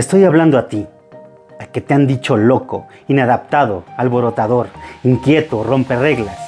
[0.00, 0.86] Estoy hablando a ti,
[1.58, 4.68] a que te han dicho loco, inadaptado, alborotador,
[5.04, 6.38] inquieto, rompe reglas.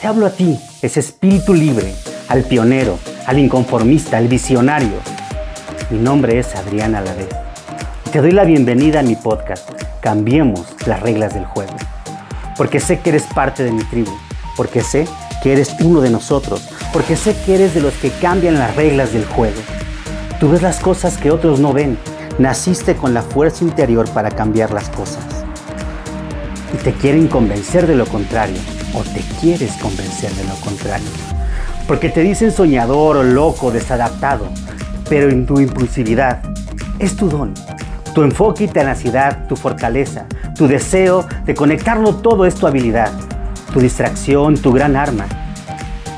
[0.00, 1.92] Te hablo a ti, ese espíritu libre,
[2.28, 5.00] al pionero, al inconformista, al visionario.
[5.90, 7.26] Mi nombre es Adrián Alavés.
[8.12, 9.68] Te doy la bienvenida a mi podcast.
[10.00, 11.74] Cambiemos las reglas del juego.
[12.56, 14.12] Porque sé que eres parte de mi tribu.
[14.56, 15.08] Porque sé
[15.42, 16.70] que eres uno de nosotros.
[16.92, 19.60] Porque sé que eres de los que cambian las reglas del juego.
[20.38, 21.98] Tú ves las cosas que otros no ven
[22.38, 25.24] Naciste con la fuerza interior para cambiar las cosas.
[26.72, 28.58] Y te quieren convencer de lo contrario,
[28.92, 31.06] o te quieres convencer de lo contrario.
[31.86, 34.48] Porque te dicen soñador o loco, desadaptado,
[35.08, 36.42] pero en tu impulsividad
[36.98, 37.54] es tu don.
[38.16, 43.12] Tu enfoque y tenacidad, tu fortaleza, tu deseo de conectarlo todo es tu habilidad.
[43.72, 45.26] Tu distracción, tu gran arma.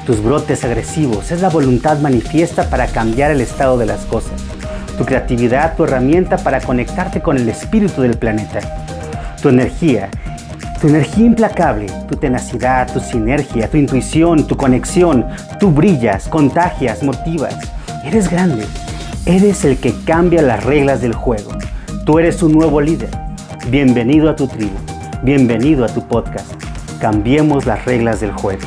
[0.06, 4.45] Tus brotes agresivos es la voluntad manifiesta para cambiar el estado de las cosas
[4.96, 8.60] tu creatividad, tu herramienta para conectarte con el espíritu del planeta,
[9.40, 10.08] tu energía,
[10.80, 15.26] tu energía implacable, tu tenacidad, tu sinergia, tu intuición, tu conexión,
[15.60, 17.56] tú brillas, contagias, motivas.
[18.04, 18.66] Eres grande,
[19.26, 21.52] eres el que cambia las reglas del juego.
[22.04, 23.10] Tú eres un nuevo líder.
[23.68, 24.76] Bienvenido a tu tribu,
[25.22, 26.52] bienvenido a tu podcast.
[27.00, 28.62] Cambiemos las reglas del juego.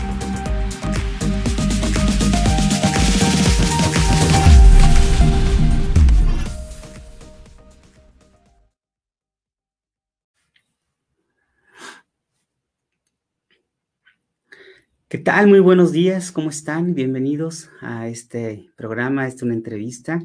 [15.10, 15.48] ¿Qué tal?
[15.48, 16.94] Muy buenos días, ¿cómo están?
[16.94, 20.22] Bienvenidos a este programa, esta es una entrevista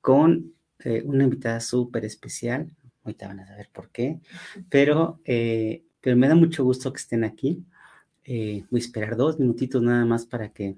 [0.00, 2.70] con eh, una invitada súper especial.
[3.02, 4.20] Ahorita van a saber por qué,
[4.68, 7.64] pero, eh, pero me da mucho gusto que estén aquí.
[8.22, 10.76] Eh, voy a esperar dos minutitos nada más para que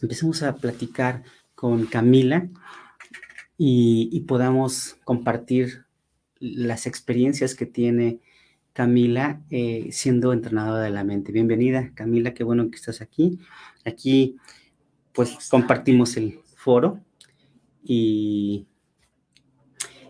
[0.00, 1.22] empecemos a platicar
[1.54, 2.48] con Camila
[3.58, 5.84] y podamos compartir
[6.38, 8.20] las experiencias que tiene
[8.80, 11.32] Camila, eh, siendo entrenadora de la mente.
[11.32, 13.38] Bienvenida, Camila, qué bueno que estás aquí.
[13.84, 14.38] Aquí,
[15.12, 16.98] pues, compartimos el foro
[17.84, 18.64] y,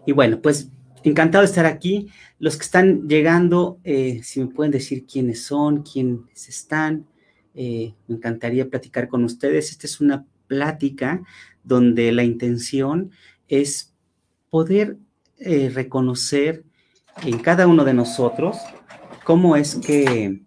[0.06, 0.70] y bueno, pues,
[1.02, 2.10] encantado de estar aquí.
[2.38, 7.08] Los que están llegando, eh, si me pueden decir quiénes son, quiénes están,
[7.56, 9.72] eh, me encantaría platicar con ustedes.
[9.72, 11.24] Esta es una plática
[11.64, 13.10] donde la intención
[13.48, 13.96] es
[14.48, 14.96] poder
[15.40, 16.62] reconocer
[17.22, 18.56] en cada uno de nosotros
[19.24, 20.40] cómo es que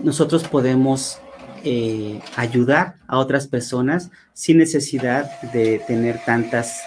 [0.00, 1.18] nosotros podemos
[1.64, 6.82] eh, ayudar a otras personas sin necesidad de tener tantas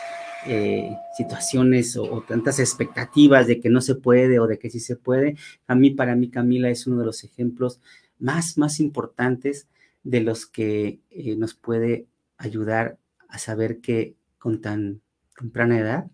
[0.47, 4.95] eh, situaciones o, tantas expectativas de que no se puede o de que sí se
[4.95, 5.35] puede.
[5.67, 7.81] A mí, para mí, Camila es uno de los ejemplos
[8.17, 9.67] más, más importantes
[10.03, 12.07] de los que eh, nos puede
[12.37, 12.97] ayudar
[13.27, 15.01] a saber que con tan
[15.37, 16.11] temprana edad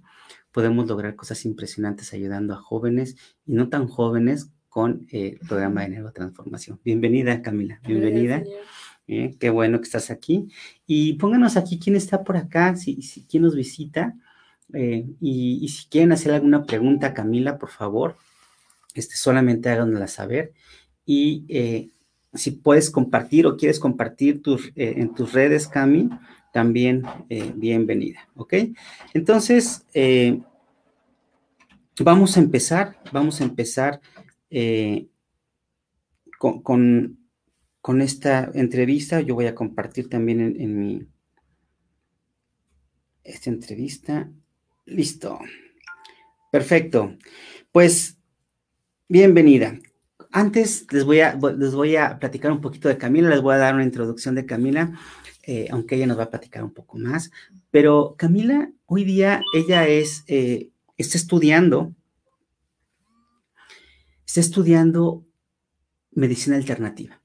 [0.57, 5.81] podemos lograr cosas impresionantes ayudando a jóvenes y no tan jóvenes con eh, el programa
[5.83, 6.79] de neurotransformación.
[6.83, 7.79] Bienvenida, Camila.
[7.85, 8.41] Bienvenida.
[9.07, 10.49] Eh, qué bueno que estás aquí.
[10.87, 12.97] Y pónganos aquí quién está por acá, si,
[13.29, 14.15] quién nos visita.
[14.73, 18.15] Eh, y, si quieren hacer alguna pregunta, Camila, por favor,
[18.95, 20.53] este, solamente háganosla saber.
[21.05, 21.45] Y
[22.33, 26.09] si puedes compartir o quieres compartir tus, en tus redes, Cami,
[26.53, 28.53] también eh, bienvenida, ¿ok?
[29.13, 30.41] Entonces, eh,
[31.99, 34.01] vamos a empezar, vamos a empezar
[34.49, 35.07] eh,
[36.37, 37.17] con,
[38.01, 39.21] esta entrevista.
[39.21, 41.07] Yo voy a compartir también en, en mi,
[43.23, 44.29] esta entrevista.
[44.85, 45.39] Listo.
[46.51, 47.17] Perfecto.
[47.71, 48.17] Pues,
[49.07, 49.79] bienvenida.
[50.31, 53.59] Antes les voy, a, les voy a platicar un poquito de Camila, les voy a
[53.59, 54.97] dar una introducción de Camila.
[55.49, 57.31] Eh, aunque ella nos va a platicar un poco más.
[57.71, 61.95] Pero Camila, hoy día ella es, eh, está estudiando,
[64.25, 65.25] está estudiando
[66.11, 67.21] medicina alternativa.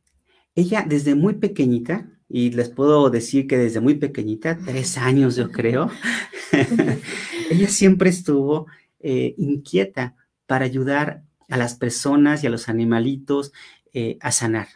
[0.54, 5.50] Ella desde muy pequeñita, y les puedo decir que desde muy pequeñita, tres años yo
[5.50, 5.90] creo,
[7.50, 8.68] ella siempre estuvo
[9.00, 10.14] eh, inquieta
[10.46, 13.52] para ayudar a las personas y a los animalitos
[14.20, 14.68] a sanar.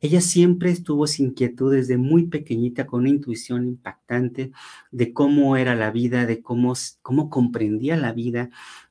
[0.00, 4.52] Ella siempre estuvo sin inquietud desde muy pequeñita, con una intuición impactante
[4.90, 8.50] de cómo era la vida, de cómo, cómo comprendía la vida.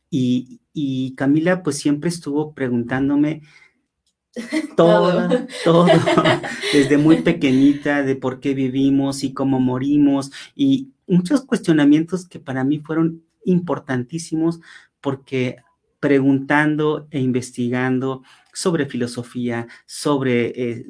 [0.10, 0.60] Y,
[1.16, 3.42] Camila pues siempre estuvo preguntándome
[4.78, 5.30] todo,
[5.64, 5.86] todo,
[6.74, 12.64] desde muy pequeñita, de por qué vivimos y cómo morimos, y muchos cuestionamientos que para
[12.64, 14.60] mí fueron importantísimos
[15.02, 15.58] porque
[16.00, 18.24] preguntando e investigando
[18.54, 20.86] sobre filosofía, sobre eh,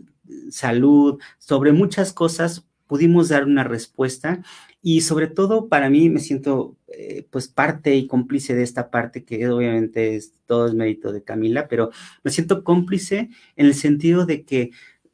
[0.52, 4.44] salud, sobre muchas cosas, pudimos dar una respuesta.
[4.82, 9.24] Y sobre todo para mí me siento eh, pues parte y cómplice de esta parte
[9.24, 11.90] que obviamente es todo el mérito de Camila, pero
[12.24, 14.72] me siento cómplice en el sentido de que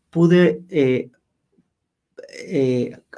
[0.09, 1.11] pude eh,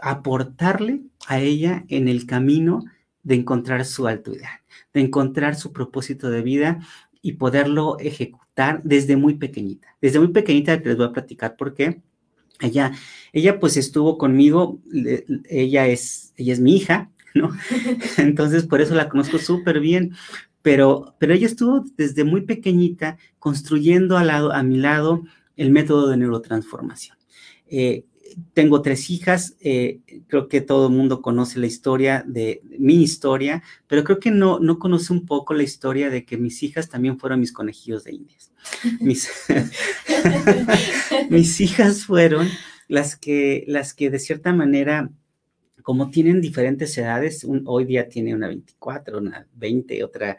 [0.02, 2.84] aportarle a ella en el camino
[3.24, 4.60] de encontrar su autoridad,
[4.94, 6.80] de encontrar su propósito de vida
[7.22, 8.41] y poderlo ejecutar
[8.84, 9.88] desde muy pequeñita.
[10.02, 12.02] Desde muy pequeñita les voy a platicar por qué
[12.62, 12.92] ella,
[13.34, 14.80] ella pues estuvo conmigo,
[15.50, 17.52] ella es, ella es mi hija, ¿no?
[18.18, 20.14] Entonces por eso la conozco súper bien,
[20.62, 25.24] pero, pero ella estuvo desde muy pequeñita construyendo al lado, a mi lado
[25.58, 27.18] el método de neurotransformación.
[27.68, 28.06] Eh,
[28.54, 33.64] tengo tres hijas, eh, creo que todo el mundo conoce la historia de, mi historia,
[33.88, 37.20] pero creo que no, no conoce un poco la historia de que mis hijas también
[37.20, 38.52] fueron mis conejillos de indias.
[39.00, 39.30] Mis,
[41.62, 42.48] hijas fueron
[42.88, 45.10] las que, las que de cierta manera
[45.84, 50.38] como tienen diferentes edades, hoy día tiene una 24, una 20, otra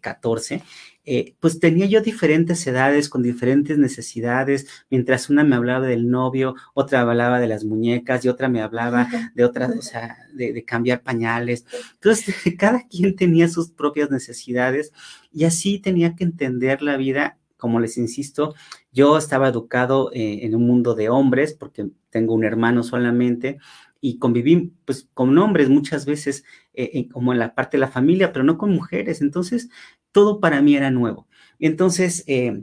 [0.00, 0.62] 14,
[1.04, 6.54] eh, pues tenía yo diferentes edades con diferentes necesidades, mientras una me hablaba del novio,
[6.74, 10.64] otra hablaba de las muñecas y otra me hablaba de otra, o sea, de, de
[10.64, 11.66] cambiar pañales.
[11.94, 14.92] Entonces, cada quien tenía sus propias necesidades
[15.32, 18.56] y así tenía que entender la vida como les insisto,
[18.90, 23.58] yo estaba educado eh, en un mundo de hombres porque tengo un hermano solamente
[24.00, 26.42] y conviví pues con hombres muchas veces
[26.74, 29.20] eh, como en la parte de la familia, pero no con mujeres.
[29.20, 29.70] Entonces,
[30.12, 31.26] todo para mí era nuevo.
[31.58, 32.62] Entonces, eh,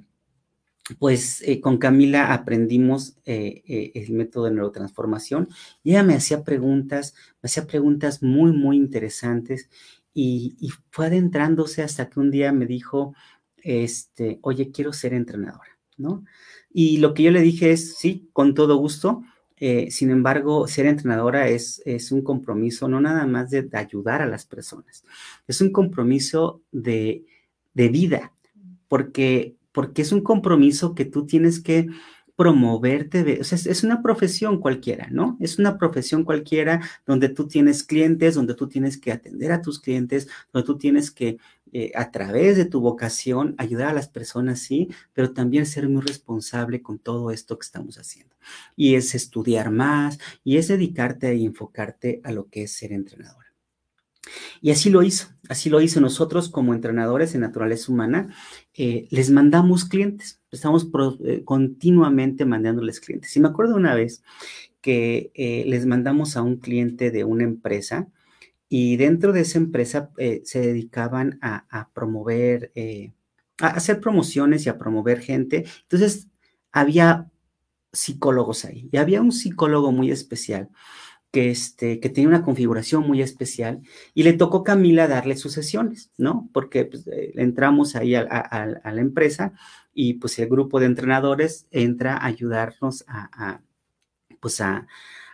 [0.98, 5.50] pues eh, con Camila aprendimos el método de neurotransformación
[5.84, 7.14] y ella me hacía preguntas,
[7.44, 9.70] me hacía preguntas muy, muy interesantes
[10.14, 13.14] y, fue adentrándose hasta que un día me dijo,
[13.58, 16.26] este, oye, quiero ser entrenadora, ¿no?
[16.72, 19.24] Y lo que yo le dije es, sí, con todo gusto,
[19.58, 24.26] eh, sin embargo, ser entrenadora es, es, un compromiso no nada más de, ayudar a
[24.26, 25.04] las personas,
[25.48, 27.26] es un compromiso de,
[27.74, 28.34] de vida,
[28.88, 31.88] porque, porque es un compromiso que tú tienes que
[32.40, 35.36] promoverte, o sea, es una profesión cualquiera, ¿no?
[35.42, 39.78] Es una profesión cualquiera donde tú tienes clientes, donde tú tienes que atender a tus
[39.82, 41.38] clientes, donde tú tienes que,
[41.74, 46.02] eh, a través de tu vocación, ayudar a las personas, sí, pero también ser muy
[46.02, 48.34] responsable con todo esto que estamos haciendo.
[48.78, 53.49] Y es estudiar más, y es dedicarte y enfocarte a lo que es ser entrenador.
[54.62, 56.02] Y así lo hizo, así lo hizo.
[56.02, 58.36] Nosotros como entrenadores en naturaleza humana,
[58.74, 60.88] eh, les mandamos clientes, estamos
[61.24, 63.36] eh, continuamente mandándoles clientes.
[63.36, 64.24] Y me acuerdo una vez
[64.82, 68.08] que eh, les mandamos a un cliente de una empresa
[68.70, 70.12] y dentro de esa empresa
[70.44, 72.72] se dedicaban a, a promover,
[73.60, 75.66] a hacer promociones y a promover gente.
[75.82, 76.28] Entonces,
[76.72, 77.32] había
[77.92, 80.70] psicólogos ahí y había un psicólogo muy especial
[81.32, 83.82] que, este, que tenía una configuración muy especial
[84.14, 86.50] y le tocó a Camila darle sus sesiones, ¿no?
[86.54, 89.54] Porque pues, eh, entramos ahí a, la empresa
[89.94, 93.62] y pues el grupo de entrenadores entra a ayudarnos a,
[94.40, 94.88] pues a,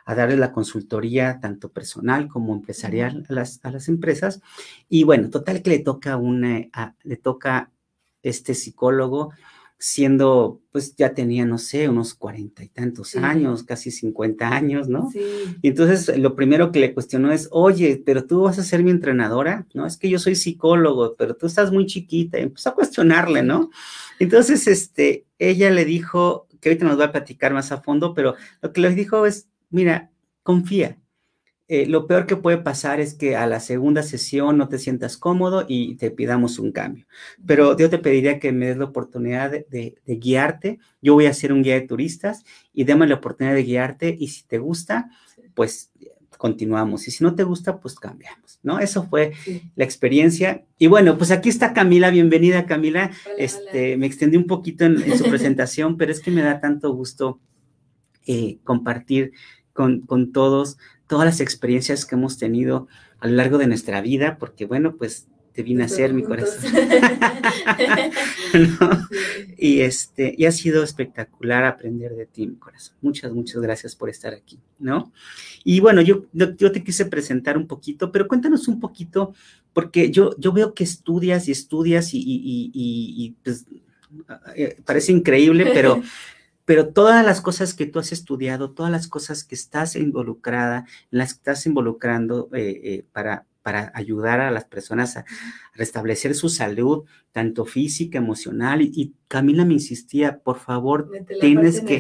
[0.07, 4.41] darle la consultoría tanto personal como empresarial a las, a las empresas.
[4.89, 6.69] Y bueno, total que le toca una,
[7.03, 7.71] le toca
[8.21, 9.31] este psicólogo
[9.77, 15.11] siendo, pues ya tenía, no sé, unos cuarenta y tantos años, casi cincuenta años, ¿no?
[15.11, 15.21] Sí.
[15.61, 18.91] Y entonces lo primero que le cuestionó es, oye, pero tú vas a ser mi
[18.91, 19.85] entrenadora, ¿no?
[19.85, 22.39] Es que yo soy psicólogo, pero tú estás muy chiquita.
[22.39, 23.69] Y empezó a cuestionarle, ¿no?
[24.19, 28.35] Entonces, este, ella le dijo, que ahorita nos va a platicar más a fondo, pero
[28.61, 30.09] lo que le dijo es, mira,
[30.41, 30.97] confía,
[31.67, 35.17] eh, lo peor que puede pasar es que a la segunda sesión no te sientas
[35.17, 37.07] cómodo y te pidamos un cambio.
[37.45, 40.77] Pero yo te pediría que me des la oportunidad de, guiarte.
[41.01, 44.27] Yo voy a ser un guía de turistas y déme la oportunidad de guiarte y
[44.27, 45.09] si te gusta,
[45.55, 45.91] pues
[46.37, 47.07] continuamos.
[47.07, 48.77] Y si no te gusta, pues cambiamos, ¿no?
[48.77, 49.33] Eso fue
[49.75, 50.65] la experiencia.
[50.77, 52.11] Y bueno, pues aquí está Camila.
[52.11, 53.09] Bienvenida, Camila.
[53.39, 57.39] este, Me extendí un poquito en, su presentación, pero es que me da tanto gusto
[58.27, 59.31] eh, compartir
[59.73, 62.87] con, con todos todas las experiencias que hemos tenido
[63.19, 66.71] a lo largo de nuestra vida, porque bueno, pues te vine a ser mi corazón.
[69.57, 72.95] Y este, y ha sido espectacular aprender de ti, mi corazón.
[73.01, 75.13] Muchas, muchas gracias por estar aquí, ¿no?
[75.63, 79.33] Y bueno, yo, yo te quise presentar un poquito, pero cuéntanos un poquito,
[79.73, 83.65] porque yo, yo veo que estudias y estudias y, y, y pues,
[84.55, 86.01] eh, parece increíble, pero
[86.65, 91.19] pero todas las cosas que tú has estudiado, todas las cosas que estás involucrada, en
[91.19, 95.25] las que estás involucrando eh, eh, para, para ayudar a las personas a
[95.75, 98.81] restablecer su salud, tanto física, emocional.
[98.81, 101.99] Y, Camila me insistía, por favor, tienes que,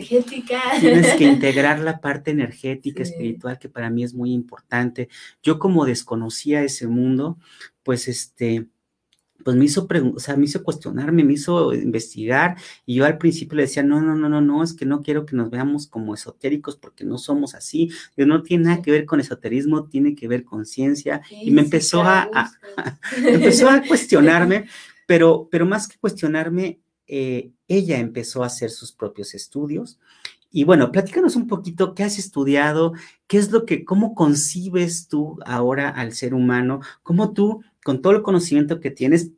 [0.79, 5.09] tienes que integrar la parte energética, espiritual, que para mí es muy importante.
[5.43, 7.37] Yo como desconocía ese mundo,
[7.83, 8.67] pues este
[9.45, 13.55] pues me hizo, o sea, me hizo cuestionarme, me hizo investigar, y yo al principio
[13.57, 16.15] le decía, no, no, no, no, no, es que no quiero que nos veamos como
[16.15, 20.45] esotéricos porque no somos así, no tiene nada que ver con esoterismo, tiene que ver
[20.45, 22.27] con ciencia, y me empezó a,
[23.17, 24.65] empezó a cuestionarme,
[25.05, 29.99] pero, pero más que cuestionarme, eh, ella empezó a hacer sus propios estudios,
[30.49, 32.93] y bueno, platícanos un poquito qué has estudiado,
[33.27, 38.13] qué es lo que, cómo concibes tú ahora al ser humano, cómo tú con todo
[38.13, 39.29] el conocimiento que tienes,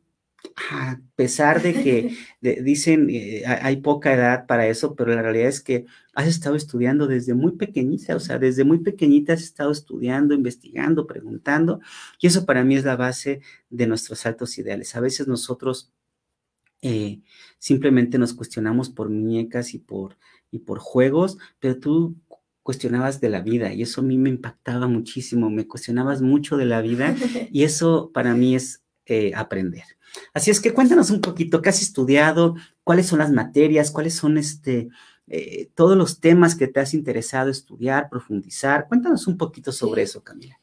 [0.70, 2.16] a pesar de que
[2.62, 7.06] dicen eh, hay poca edad para eso, pero la realidad es que has estado estudiando
[7.06, 11.80] desde muy pequeñita, o sea, desde muy pequeñita has estado estudiando, investigando, preguntando,
[12.22, 14.96] y eso para mí es la base de nuestros altos ideales.
[14.96, 15.92] A veces nosotros
[16.80, 17.20] eh,
[17.58, 20.16] simplemente nos cuestionamos por muñecas y por,
[20.50, 22.16] y por juegos, pero tú
[22.68, 26.66] cuestionabas de la vida y eso a mí me impactaba muchísimo, me cuestionabas mucho de
[26.66, 27.16] la vida
[27.50, 29.84] y eso para mí es eh, aprender.
[30.34, 32.56] Así es que cuéntanos un poquito, ¿qué has estudiado?
[32.84, 33.90] ¿Cuáles son las materias?
[33.90, 34.90] ¿Cuáles son este,
[35.28, 38.86] eh, todos los temas que te has interesado estudiar, profundizar?
[38.86, 40.60] Cuéntanos un poquito sobre eso, Camila.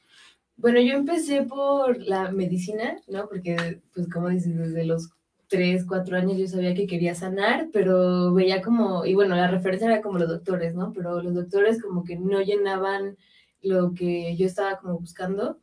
[0.58, 3.28] Bueno, yo empecé por la medicina, ¿no?
[3.28, 5.10] Porque, pues, como dices, desde los
[5.48, 9.88] tres, cuatro años yo sabía que quería sanar, pero veía como, y bueno, la referencia
[9.88, 10.94] era como los doctores, ¿no?
[10.94, 13.18] Pero los doctores como que no llenaban
[13.62, 15.60] lo que yo estaba como buscando.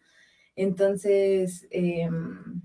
[0.57, 2.63] Entonces, em,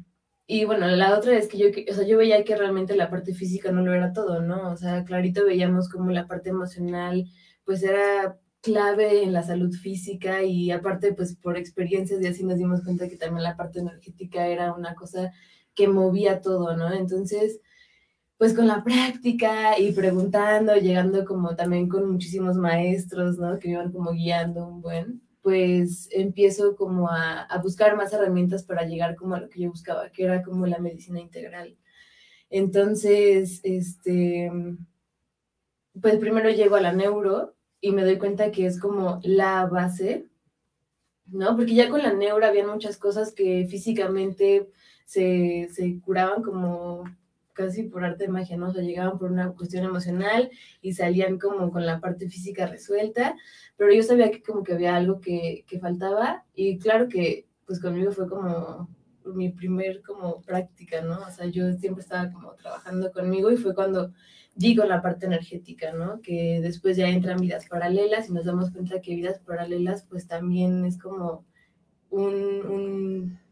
[0.47, 3.33] y bueno, la otra es que yo, o sea, yo veía que realmente la parte
[3.33, 4.71] física no lo era todo, ¿no?
[4.71, 7.25] O sea, clarito veíamos como la parte emocional,
[7.65, 12.57] pues era clave en la salud física y aparte, pues por experiencias y así nos
[12.57, 15.31] dimos cuenta que también la parte energética era una cosa
[15.77, 16.91] que movía todo, ¿no?
[16.91, 17.61] Entonces,
[18.37, 23.59] pues con la práctica y preguntando, llegando como también con muchísimos maestros, ¿no?
[23.59, 28.63] Que me iban como guiando un buen, pues empiezo como a, a, buscar más herramientas
[28.63, 31.77] para llegar como a lo que yo buscaba, que era como la medicina integral.
[32.49, 34.51] Entonces, este,
[36.01, 40.27] pues primero llego a la neuro y me doy cuenta que es como la base,
[41.27, 41.55] ¿no?
[41.55, 44.69] Porque ya con la neuro había muchas cosas que físicamente
[45.07, 47.05] se, se curaban como
[47.53, 48.67] casi por arte de magia, ¿no?
[48.67, 53.35] O sea, llegaban por una cuestión emocional y salían como con la parte física resuelta,
[53.77, 57.79] pero yo sabía que como que había algo que, que faltaba y claro que pues
[57.79, 58.89] conmigo fue como
[59.25, 61.19] mi primer como práctica, ¿no?
[61.21, 64.13] O sea, yo siempre estaba como trabajando conmigo y fue cuando
[64.55, 66.21] digo la parte energética, ¿no?
[66.21, 70.85] Que después ya entran vidas paralelas y nos damos cuenta que vidas paralelas pues también
[70.85, 71.45] es como
[72.09, 72.35] un,
[72.67, 73.46] un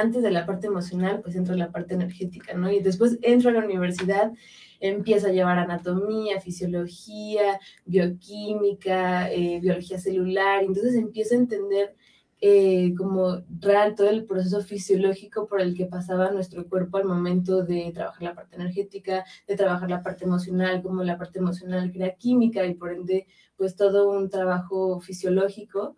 [0.00, 2.70] antes de la parte emocional, pues entra la parte energética, ¿no?
[2.70, 4.32] Y después entro a la universidad,
[4.80, 11.94] empiezo a llevar anatomía, fisiología, bioquímica, eh, biología celular, entonces empiezo a entender
[12.40, 17.64] eh, como real todo el proceso fisiológico por el que pasaba nuestro cuerpo al momento
[17.64, 22.14] de trabajar la parte energética, de trabajar la parte emocional, como la parte emocional crea
[22.14, 23.26] química y por ende,
[23.56, 25.96] pues todo un trabajo fisiológico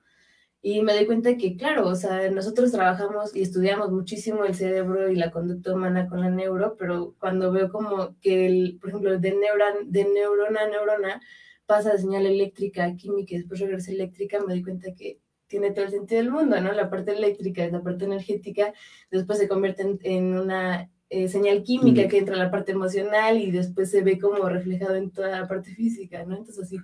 [0.61, 5.11] y me di cuenta que, claro, o sea, nosotros trabajamos y estudiamos muchísimo el cerebro
[5.11, 9.19] y la conducta humana con la neuro, pero cuando veo como que, el, por ejemplo,
[9.19, 11.21] de, neuron, de neurona a neurona
[11.67, 15.71] pasa de señal eléctrica a química y después regresa eléctrica, me di cuenta que tiene
[15.71, 16.73] todo el sentido del mundo, ¿no?
[16.73, 18.73] La parte eléctrica es la parte energética,
[19.11, 23.51] después se convierte en, una eh, señal química que entra a la parte emocional y
[23.51, 26.37] después se ve como reflejado en toda la parte física, ¿no?
[26.37, 26.79] Entonces así,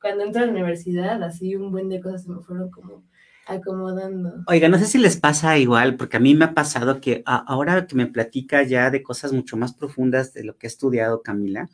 [0.00, 3.04] cuando entro a la universidad, así un buen de cosas se me fueron como
[3.46, 4.42] acomodando.
[4.46, 7.86] Oiga, no sé si les pasa igual, porque a mí me ha pasado que ahora
[7.86, 11.68] que me platica ya de cosas mucho más profundas de lo que ha estudiado Camila,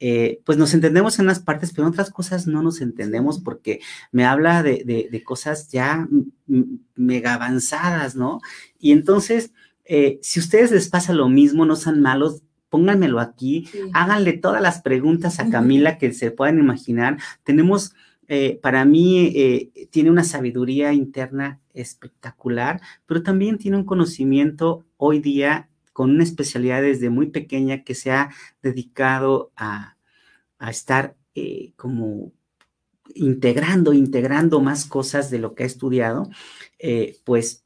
[0.00, 3.80] eh, pues nos entendemos en unas partes, pero en otras cosas no nos entendemos porque
[4.12, 6.06] me habla de, de, cosas ya
[6.94, 8.40] mega avanzadas, ¿no?
[8.78, 9.52] Y entonces,
[9.84, 14.60] eh, si a ustedes les pasa lo mismo, no sean malos, pónganmelo aquí, háganle todas
[14.60, 17.18] las preguntas a Camila que se puedan imaginar.
[17.42, 17.94] Tenemos,
[18.26, 25.20] eh, para mí, eh, tiene una sabiduría interna espectacular, pero también tiene un conocimiento hoy
[25.20, 28.30] día con una especialidad desde muy pequeña que se ha
[28.62, 29.96] dedicado a,
[30.68, 32.32] estar eh, como
[33.14, 36.28] integrando, integrando más cosas de lo que ha estudiado,
[37.24, 37.64] pues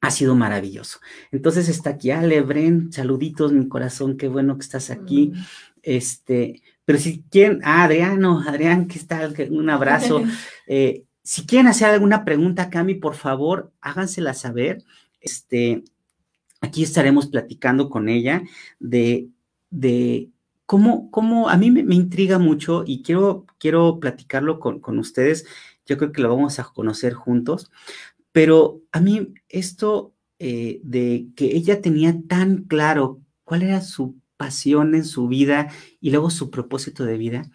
[0.00, 1.00] ha sido maravilloso.
[1.32, 5.32] Entonces está aquí Ale, Bren, saluditos, mi corazón, qué bueno que estás aquí.
[5.34, 5.38] Mm.
[5.82, 9.34] Este, pero si quieren, ah, Adriano, Adrián, ¿qué tal?
[9.50, 10.22] Un abrazo.
[10.70, 14.84] Eh, si quieren hacer alguna pregunta, Cami, por favor, hágansela saber.
[15.20, 15.82] Este,
[16.60, 18.42] aquí estaremos platicando con ella
[18.78, 19.28] de,
[19.70, 20.28] de
[20.66, 25.46] cómo, cómo, a mí me, intriga mucho y quiero, quiero platicarlo con, con ustedes.
[25.86, 27.70] Yo creo que lo vamos a conocer juntos,
[28.38, 34.94] pero a mí esto eh, de que ella tenía tan claro cuál era su pasión
[34.94, 37.50] en su vida y luego su propósito de vida,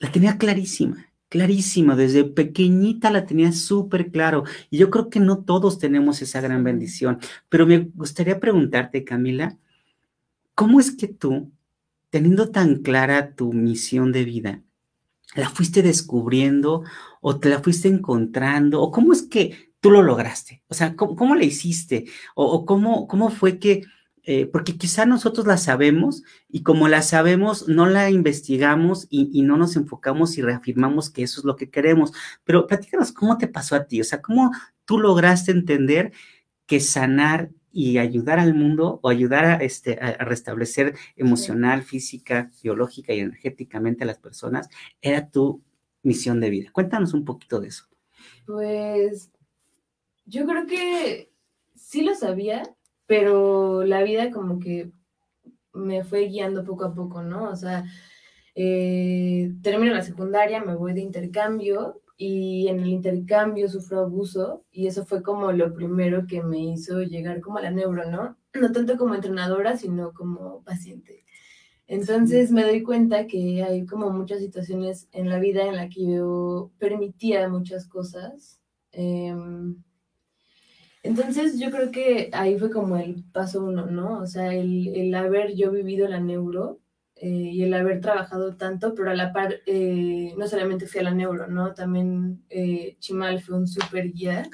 [0.00, 4.42] la tenía clarísima, clarísima, desde pequeñita la tenía súper claro.
[4.68, 9.58] Y yo creo que no todos tenemos esa gran bendición, pero me gustaría preguntarte, Camila,
[10.56, 11.52] ¿cómo es que tú,
[12.10, 14.62] teniendo tan clara tu misión de vida,
[15.36, 16.82] la fuiste descubriendo
[17.20, 18.82] o te la fuiste encontrando?
[18.82, 20.62] ¿O cómo es que tú lo lograste?
[20.68, 22.06] O sea, ¿cómo, cómo le hiciste?
[22.34, 23.82] ¿O, cómo, cómo fue que
[24.22, 29.56] eh, porque quizá nosotros la sabemos y como la sabemos, no la investigamos y, no
[29.56, 32.12] nos enfocamos y reafirmamos que eso es lo que queremos.
[32.44, 34.00] Pero platícanos, ¿cómo te pasó a ti?
[34.00, 34.52] O sea, ¿cómo
[34.84, 36.12] tú lograste entender
[36.66, 43.14] que sanar y ayudar al mundo o ayudar a, este, a, restablecer emocional, física, biológica
[43.14, 44.68] y energéticamente a las personas
[45.00, 45.62] era tu
[46.02, 46.70] misión de vida?
[46.72, 47.86] Cuéntanos un poquito de eso.
[48.44, 49.30] Pues
[50.30, 51.32] yo creo que
[51.74, 52.62] sí lo sabía,
[53.06, 54.92] pero la vida como que
[55.72, 57.50] me fue guiando poco a poco, ¿no?
[57.50, 57.84] O sea,
[58.54, 64.86] eh, termino la secundaria, me voy de intercambio y en el intercambio sufro abuso y
[64.86, 68.36] eso fue como lo primero que me hizo llegar como a la neuro, ¿no?
[68.54, 71.24] No tanto como entrenadora, sino como paciente.
[71.86, 76.06] Entonces me doy cuenta que hay como muchas situaciones en la vida en la que
[76.06, 78.60] yo permitía muchas cosas.
[78.92, 79.82] Em,
[81.02, 84.20] entonces yo creo que ahí fue como el paso uno, ¿no?
[84.20, 86.80] O sea, el, haber yo vivido la neuro
[87.16, 91.04] eh, y el haber trabajado tanto, pero a la par, eh, no solamente fui a
[91.04, 91.74] la neuro, ¿no?
[91.74, 94.48] También eh, Chimal fue un super guía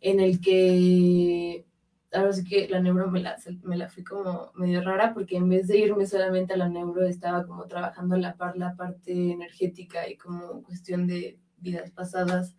[0.00, 1.66] en el que,
[2.12, 5.48] ahora sí que la neuro me la, me la fui como medio rara porque en
[5.48, 9.32] vez de irme solamente a la neuro, estaba como trabajando a la par la parte
[9.32, 12.56] energética y como cuestión de vidas pasadas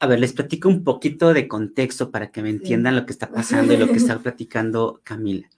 [0.00, 3.30] a ver, les platico un poquito de contexto para que me entiendan lo que está
[3.30, 5.48] pasando y lo que está platicando Camila.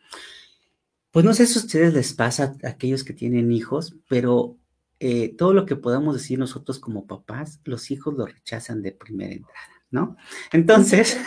[1.10, 4.56] Pues no sé si a ustedes les pasa a aquellos que tienen hijos, pero
[5.00, 9.32] eh, todo lo que podamos decir nosotros como papás, los hijos lo rechazan de primera
[9.32, 10.16] entrada, ¿no?
[10.52, 11.18] Entonces,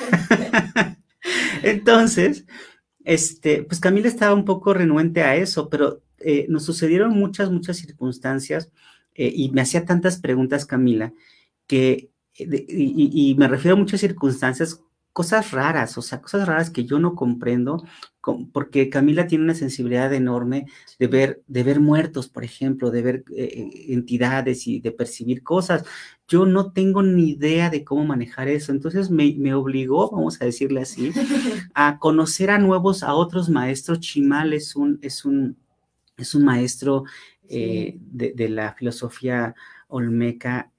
[1.64, 2.46] entonces,
[3.04, 7.78] este, pues Camila estaba un poco renuente a eso, pero eh, nos sucedieron muchas, muchas
[7.78, 8.72] circunstancias
[9.16, 11.14] eh, y me hacía tantas preguntas Camila
[11.68, 14.82] que y, me refiero a muchas circunstancias,
[15.14, 17.86] cosas raras, o sea, cosas raras que yo no comprendo,
[18.52, 20.66] porque Camila tiene una sensibilidad enorme
[20.98, 25.44] de ver, de ver muertos, por ejemplo, de ver eh, eh, entidades y de percibir
[25.44, 25.86] cosas.
[26.28, 30.82] Yo no tengo ni idea de cómo manejar eso, entonces me, obligó, vamos a decirle
[30.82, 31.12] así,
[31.76, 34.00] a conocer a nuevos, a otros maestros.
[34.00, 35.58] Chimal es un, es un,
[36.18, 37.04] es un maestro
[37.48, 39.54] eh, de, la filosofía
[39.90, 40.72] olmeca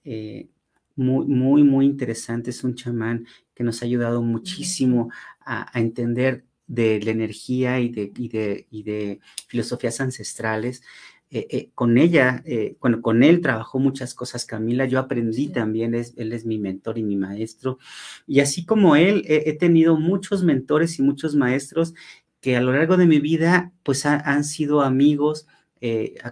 [0.96, 2.50] muy, muy, muy interesante.
[2.50, 8.12] Es un chamán que nos ha ayudado muchísimo a, entender de la energía y de,
[8.16, 10.82] y de, y de filosofías ancestrales.
[11.30, 15.92] Eh, eh, con ella, eh, bueno, con él trabajó muchas cosas Camila, yo aprendí también,
[15.92, 17.78] él es mi mentor y mi maestro,
[18.24, 21.94] y así como él, he, tenido muchos mentores y muchos maestros
[22.40, 25.48] que a lo largo de mi vida, pues han sido amigos,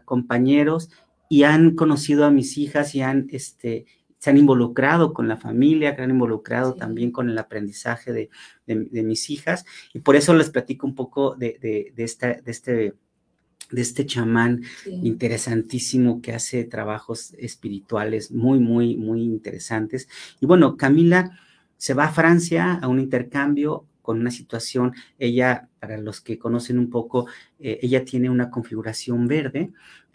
[0.05, 0.89] compañeros,
[1.29, 3.87] y han conocido a mis hijas y han, este,
[4.23, 8.31] se han involucrado con la familia, que han involucrado también con el aprendizaje de,
[9.03, 9.65] mis hijas.
[9.93, 12.95] Y por eso les platico un poco de, este, de
[13.83, 20.09] este chamán interesantísimo que hace trabajos espirituales muy, muy, muy interesantes.
[20.41, 21.37] Y bueno, Camila
[21.77, 26.79] se va a Francia a un intercambio con una situación, ella, para los que conocen
[26.79, 27.27] un poco,
[27.59, 29.73] eh, ella tiene una configuración verde,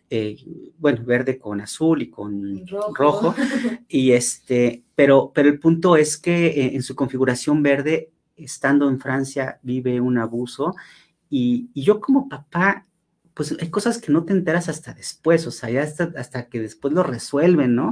[0.10, 0.38] eh,
[0.78, 3.36] bueno, verde con azul y con rojo.
[3.88, 9.00] y este, pero, pero el punto es que eh, en su configuración verde, estando en
[9.00, 10.76] Francia, vive un abuso
[11.30, 12.86] y, y, yo como papá,
[13.38, 16.60] pues hay cosas que no te enteras hasta después, o sea, ya hasta, hasta que
[16.60, 17.92] después lo resuelven, ¿no?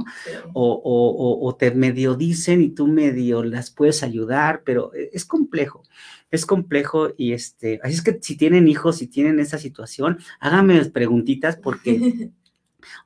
[0.52, 5.24] O, o, o, te medio dicen y tú medio las puedes ayudar, pero e, es
[5.24, 5.84] complejo
[6.32, 10.84] es complejo y este, así es que si tienen hijos, si tienen esa situación, háganme
[10.86, 12.30] preguntitas porque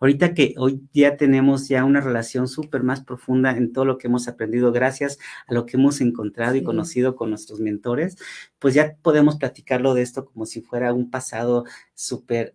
[0.00, 4.08] ahorita que hoy día tenemos ya una relación súper más profunda en todo lo que
[4.08, 8.16] hemos aprendido gracias a lo que hemos encontrado y conocido con nuestros mentores,
[8.58, 11.64] pues ya podemos platicarlo de esto como si fuera un pasado
[11.94, 12.54] súper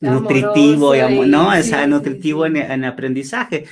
[0.00, 1.48] nutritivo, y, ¿no?
[1.48, 3.66] o sea, nutritivo en, en aprendizaje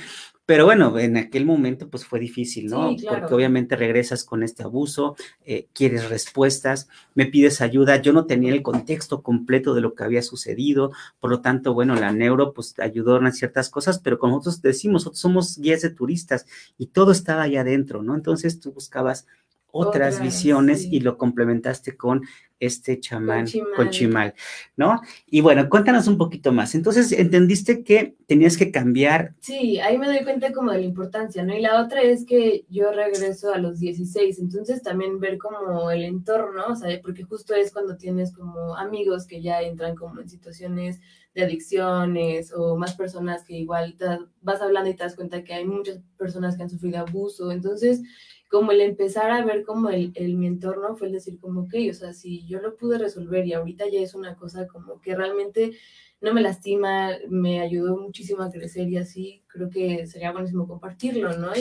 [0.49, 2.89] Pero bueno, en aquel momento pues fue difícil, ¿no?
[2.89, 3.19] Sí, claro.
[3.19, 7.97] Porque obviamente regresas con este abuso, eh, quieres respuestas, me pides ayuda.
[7.97, 11.93] Yo no tenía el contexto completo de lo que había sucedido, por lo tanto, bueno,
[11.93, 15.91] la neuro pues ayudó en ciertas cosas, pero como nosotros decimos, nosotros somos guías de
[15.91, 16.47] turistas
[16.79, 18.15] y todo estaba allá adentro, ¿no?
[18.15, 19.27] Entonces tú buscabas
[19.71, 20.89] otras, visiones sí.
[20.91, 22.23] y lo complementaste con
[22.59, 24.33] este chamán, con chimal,
[24.75, 25.01] ¿no?
[25.27, 26.75] Y bueno, cuéntanos un poquito más.
[26.75, 31.43] Entonces, entendiste que tenías que cambiar, Sí, ahí me doy cuenta como de la importancia,
[31.43, 31.55] ¿no?
[31.55, 36.03] Y la otra es que yo regreso a los 16, entonces también ver como el
[36.03, 40.29] entorno, o sea, porque justo es cuando tienes como amigos que ya entran como en
[40.29, 40.99] situaciones
[41.33, 44.05] de adicciones o más personas que igual te
[44.41, 48.01] vas hablando y te das cuenta que hay muchas personas que han sufrido abuso, entonces
[48.49, 51.73] como el empezar a ver como el, el mi entorno fue el decir como ok,
[51.89, 55.15] o sea, si yo lo pude resolver y ahorita ya es una cosa como que
[55.15, 55.77] realmente
[56.19, 61.37] no me lastima, me ayudó muchísimo a crecer y así creo que sería buenísimo compartirlo,
[61.37, 61.51] ¿no?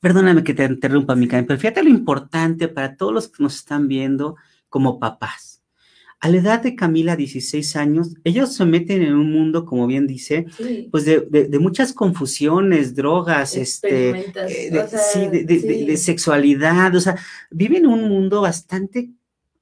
[0.00, 3.86] Perdóname que te interrumpa, Mica, pero fíjate lo importante para todos los que nos están
[3.86, 4.36] viendo
[4.68, 5.61] como papás.
[6.24, 10.06] A la edad de Camila, 16 años, ellos se meten en un mundo, como bien
[10.06, 15.26] dice, sí, pues de, de- de muchas confusiones, drogas, este, eh, de, o sea, sí,
[15.26, 17.16] de, sexualidad, o sea,
[17.50, 19.10] viven un mundo bastante,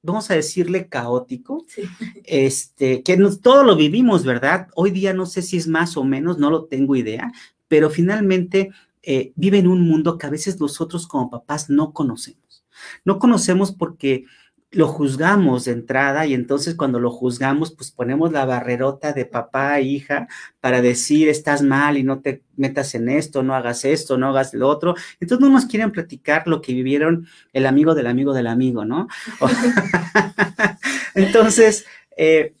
[0.03, 1.65] vamos a decirle, caótico,
[2.23, 4.67] este, que nos, todo lo vivimos, ¿verdad?
[4.75, 7.31] Hoy día no sé si es más o menos, no lo tengo idea,
[7.67, 8.69] pero finalmente
[9.01, 12.63] eh, viven un mundo que a veces nosotros como papás no conocemos.
[13.03, 14.25] No conocemos porque
[14.71, 19.77] lo juzgamos de entrada y entonces cuando lo juzgamos, pues ponemos la barrerota de papá
[19.77, 20.29] e hija
[20.61, 24.53] para decir estás mal y no te metas en esto, no hagas esto, no hagas
[24.53, 24.95] lo otro.
[25.19, 29.09] Entonces no nos quieren platicar lo que vivieron el amigo del amigo del amigo, ¿no?
[31.15, 32.53] entonces, eh,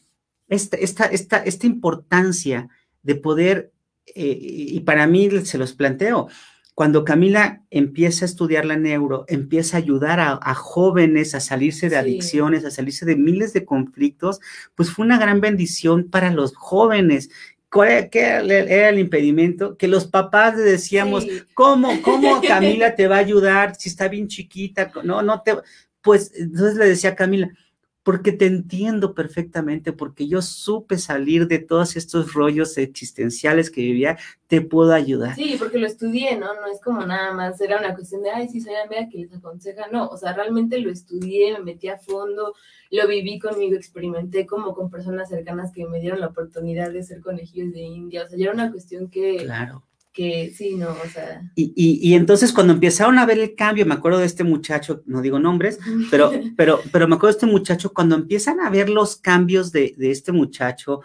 [0.49, 2.67] esta, esta, esta, esta importancia
[3.03, 3.71] de poder,
[4.05, 6.27] eh, y para mí se los planteo,
[6.81, 11.89] cuando Camila empieza a estudiar la neuro, empieza a ayudar a, a jóvenes a salirse
[11.89, 12.01] de Sí.
[12.01, 14.39] adicciones, a salirse de miles de conflictos,
[14.73, 17.29] pues fue una gran bendición para los jóvenes.
[17.69, 19.77] ¿Cuál era, qué era el- era el impedimento?
[19.77, 21.43] Que los papás le decíamos, Sí.
[21.53, 22.41] ¿cómo, cómo
[22.81, 24.91] Camila te va a ayudar si está bien chiquita?
[25.03, 25.53] No, no te...
[26.01, 27.51] Pues entonces le decía a Camila,
[28.03, 34.17] porque te entiendo perfectamente, porque yo supe salir de todos estos rollos existenciales que vivía,
[34.47, 35.35] te puedo ayudar.
[35.35, 36.47] Sí, porque lo estudié, ¿no?
[36.55, 39.33] No es como nada más, era una cuestión de, ay, sí, soy amiga que les
[39.33, 39.87] aconseja.
[39.91, 42.55] No, o sea, realmente lo estudié, me metí a fondo,
[42.89, 47.21] lo viví conmigo, experimenté como con personas cercanas que me dieron la oportunidad de ser
[47.21, 48.23] conejillos de India.
[48.25, 49.83] O sea, ya era una cuestión que, Claro.
[50.13, 51.41] Que sí, no, o sea.
[51.55, 55.03] Y, y, y entonces cuando empezaron a ver el cambio, me acuerdo de este muchacho,
[55.05, 55.79] no digo nombres,
[56.11, 59.93] pero, pero, pero me acuerdo de este muchacho, cuando empiezan a ver los cambios de,
[59.97, 61.01] de este muchacho,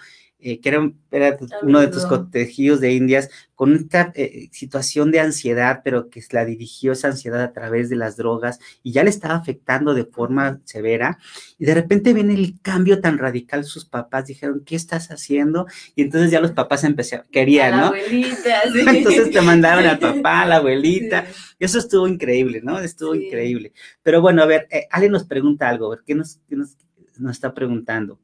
[0.49, 5.19] eh, que era, era uno de tus conejillos de indias, con esta eh, situación de
[5.21, 9.11] ansiedad, pero que la dirigió esa ansiedad a través de las drogas y ya le
[9.11, 11.19] estaba afectando de forma severa,
[11.59, 15.67] y de repente viene el cambio tan radical, sus papás dijeron, ¿qué estás haciendo?
[15.95, 17.87] Y entonces ya los papás empezaron, a querían, la ¿no?
[17.87, 18.81] abuelita, sí.
[18.87, 21.55] Entonces te mandaron al papá, a la abuelita, Sí.
[21.59, 22.79] eso estuvo increíble, ¿no?
[22.79, 23.25] Estuvo Sí.
[23.27, 23.73] increíble.
[24.03, 26.77] Pero bueno, a ver, eh, Ale nos pregunta algo, a ver, ¿qué nos, qué nos,
[27.19, 28.21] nos está preguntando?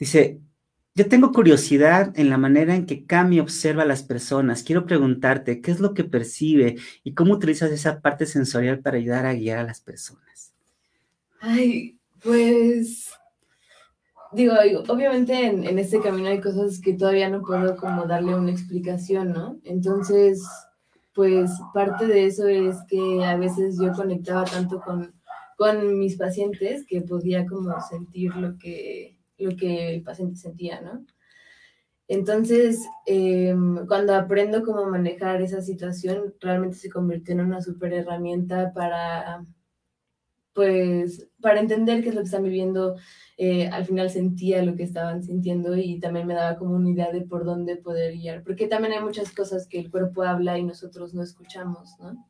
[0.00, 0.40] Dice,
[0.94, 4.62] yo tengo curiosidad en la manera en que Cami observa a las personas.
[4.62, 9.26] Quiero preguntarte, ¿qué es lo que percibe y cómo utilizas esa parte sensorial para ayudar
[9.26, 10.54] a guiar a las personas?
[11.40, 13.10] Ay, pues
[14.32, 14.54] digo,
[14.88, 19.32] obviamente en, en este camino hay cosas que todavía no puedo como darle una explicación,
[19.32, 19.60] ¿no?
[19.64, 20.42] Entonces,
[21.14, 25.14] pues parte de eso es que a veces yo conectaba tanto con,
[25.56, 31.04] con mis pacientes que podía como sentir lo que, lo que el paciente sentía, ¿no?
[32.10, 33.54] Entonces, eh,
[33.86, 39.46] cuando aprendo cómo manejar esa situación, realmente se convirtió en una super herramienta para,
[40.52, 42.96] pues, para entender qué es lo que están viviendo.
[43.36, 47.12] Eh, al final sentía lo que estaban sintiendo y también me daba como una idea
[47.12, 50.64] de por dónde poder guiar, porque también hay muchas cosas que el cuerpo habla y
[50.64, 52.26] nosotros no escuchamos, ¿no?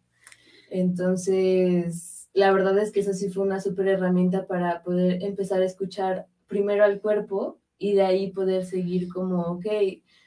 [0.68, 5.64] Entonces, la verdad es que eso sí fue una súper herramienta para poder empezar a
[5.66, 9.66] escuchar primero al cuerpo y de ahí poder seguir como, ok,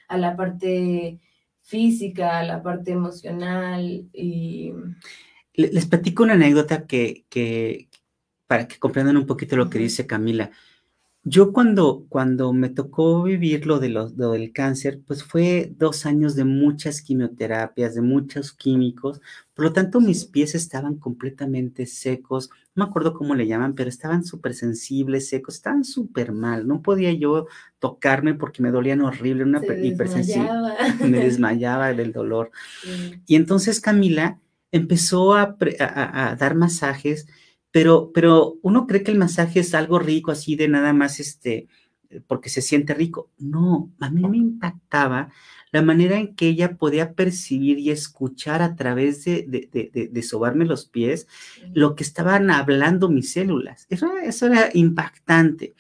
[0.08, 1.20] a la parte
[1.60, 4.74] física, a la parte emocional y...
[5.54, 7.90] Le- Les platico una anécdota que, que
[8.48, 10.50] para que comprendan un poquito lo que dice Camila.
[11.26, 16.36] Yo cuando, cuando me tocó vivir lo, de lo, del cáncer, pues fue dos años
[16.36, 19.22] de muchas quimioterapias, de muchos químicos,
[19.54, 23.90] por lo tanto mis pies estaban completamente secos, no me acuerdo cómo le llaman, pero
[23.90, 27.48] estaban súper sensibles, secos, estaban súper mal, no podía yo
[27.80, 32.52] tocarme porque me dolían horrible, una hipersensibilidad, me desmayaba del dolor.
[33.26, 34.42] Y entonces Camila
[34.74, 37.28] empezó a, a dar masajes,
[37.74, 41.68] pero, pero uno cree que el masaje es algo rico, así de nada más, este,
[42.28, 43.32] porque se siente rico.
[43.40, 45.30] No, a mí me impactaba
[45.72, 50.86] la manera en que ella podía percibir y escuchar a través de, de, sobarme los
[50.86, 51.26] pies
[51.74, 53.88] lo que estaban hablando mis células.
[53.90, 55.74] Eso, eso era impactante.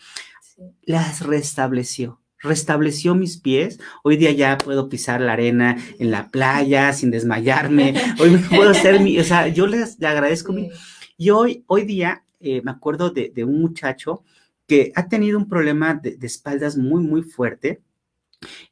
[0.81, 3.79] Las restableció restableció mis pies.
[4.03, 7.93] Hoy día ya puedo pisar la arena en la playa sin desmayarme.
[8.19, 10.69] Hoy puedo hacer mi, o sea, yo les le agradezco mi,
[11.17, 14.23] y hoy, hoy día eh, me acuerdo de, un muchacho
[14.67, 17.81] que ha tenido un problema de, espaldas muy, muy fuerte.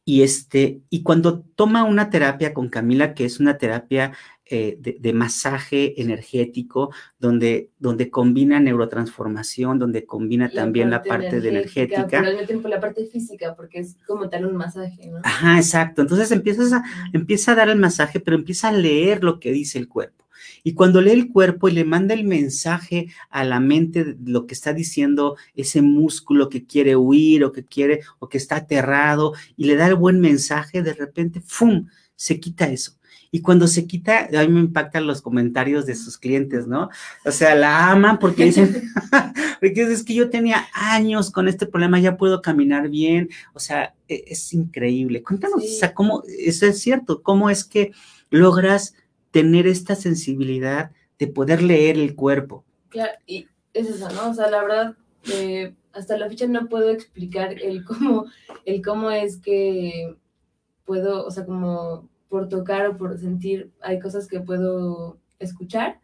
[0.04, 4.12] Y, este, y cuando toma una terapia con Camila, que es una terapia
[4.54, 12.06] eh, de, masaje energético, donde, donde combina neurotransformación, donde combina también la parte de energética.
[12.10, 15.19] Pero al mismo tiempo la parte física, porque es como tal un masaje, ¿no?
[15.23, 16.01] Ajá, exacto.
[16.01, 19.80] Entonces empiezas a, empieza a dar el masaje, pero empieza a leer lo que dice
[19.80, 20.21] el cuerpo.
[20.63, 24.45] Y cuando lee el cuerpo y le manda el mensaje a la mente de lo
[24.47, 29.34] que está diciendo ese músculo que quiere huir o que quiere o que está aterrado
[29.58, 32.93] y le da el buen mensaje, de repente, ¡fum!, se quita eso.
[33.34, 36.89] Y cuando se quita, a mí me impactan los comentarios de sus clientes, ¿no?
[37.25, 38.84] O sea, la aman porque dicen,
[39.62, 43.95] porque es que yo tenía años con este problema, ya puedo caminar bien, o sea,
[44.10, 45.23] e, es, increíble.
[45.23, 47.93] Cuéntanos, o sea, cómo, eso es cierto, cómo es que
[48.30, 48.95] logras
[49.32, 52.65] tener esta sensibilidad de poder leer el cuerpo.
[52.89, 54.30] Claro, y es eso, ¿no?
[54.30, 54.96] O sea, la verdad,
[55.34, 58.26] eh, hasta la fecha no puedo explicar el cómo,
[58.65, 60.15] el cómo es que
[60.86, 66.00] puedo, o sea, como por tocar o por sentir, hay cosas que puedo escuchar,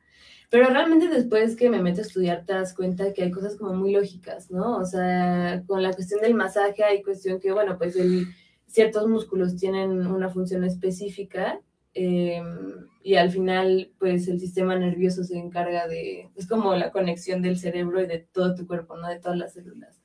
[0.49, 3.73] pero realmente después que me meto a estudiar te das cuenta que hay cosas como
[3.73, 4.77] muy lógicas, ¿no?
[4.77, 8.27] O sea, con la cuestión del masaje hay cuestión que, bueno, pues el,
[8.65, 11.61] ciertos músculos tienen una función específica
[11.99, 17.41] Em, y al final, pues el sistema nervioso se encarga de, es como la conexión
[17.41, 19.07] del cerebro y de todo tu cuerpo, ¿no?
[19.07, 20.01] De todas las células.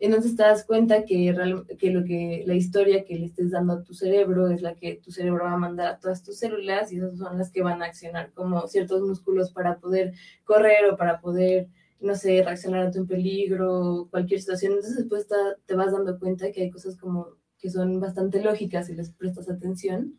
[0.00, 1.32] Entonces te das cuenta que,
[1.78, 4.96] que, lo que la historia que le estés dando a tu cerebro es la que
[4.96, 7.80] tu cerebro va a mandar a todas tus células y esas son las que van
[7.80, 11.68] a accionar como ciertos músculos para poder correr o para poder,
[12.00, 14.72] no sé, reaccionar ante un peligro, cualquier situación.
[14.72, 15.28] Entonces después
[15.64, 19.48] te vas dando cuenta que hay cosas como que son bastante lógicas si les prestas
[19.48, 20.18] atención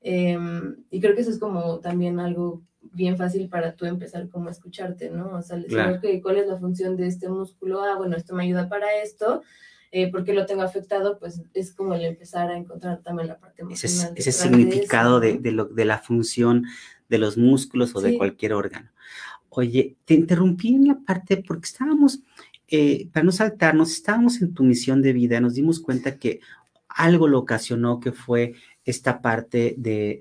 [0.00, 4.48] Em, y creo que eso es como también algo bien fácil para tú empezar como
[4.48, 5.36] a escucharte, ¿no?
[5.36, 7.82] O sea, decir, ¿cuál es la función de este músculo?
[7.82, 9.42] Ah, bueno, esto me ayuda para esto.
[9.92, 13.62] Eh, porque lo tengo afectado, pues es como el empezar a encontrar también la parte
[13.62, 14.12] emocional.
[14.16, 16.66] Ese, ese significado de, de, lo, de, la función
[17.08, 18.90] de los músculos o de cualquier órgano.
[19.48, 22.20] Oye, te interrumpí en la parte porque estábamos,
[22.68, 26.40] eh, para no saltarnos, estábamos en tu misión de vida, nos dimos cuenta que
[26.96, 28.54] algo lo ocasionó que fue
[28.84, 30.20] esta parte de,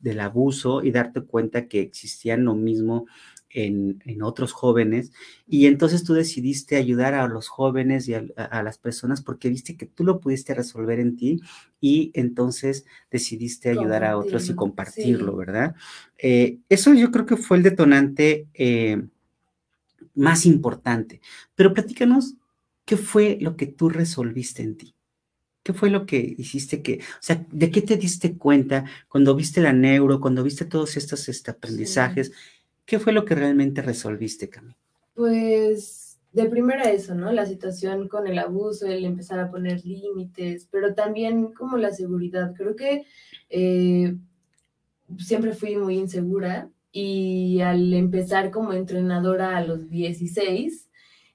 [0.00, 3.06] del abuso y darte cuenta que existía lo mismo
[3.48, 5.12] en, otros jóvenes.
[5.46, 9.86] Y entonces tú decidiste ayudar a los jóvenes y a, las personas porque viste que
[9.86, 11.40] tú lo pudiste resolver en ti
[11.80, 15.76] y entonces decidiste ayudar a otros y compartirlo, ¿verdad?
[16.18, 19.00] Eh, eso yo creo que fue el detonante eh,
[20.14, 21.20] más importante.
[21.54, 22.34] Pero platícanos,
[22.84, 24.95] ¿qué fue lo que tú resolviste en ti?
[25.66, 29.60] ¿Qué fue lo que hiciste que, o sea, de qué te diste cuenta cuando viste
[29.60, 32.30] la neuro, cuando viste todos estos este, aprendizajes?
[32.84, 34.76] ¿Qué fue lo que realmente resolviste, Cami?
[35.16, 37.32] Pues de primera eso, ¿no?
[37.32, 42.54] La situación con el abuso, el empezar a poner límites, pero también como la seguridad.
[42.56, 43.04] Creo que
[43.50, 44.14] eh,
[45.18, 50.85] siempre fui muy insegura y al empezar como entrenadora a los 16,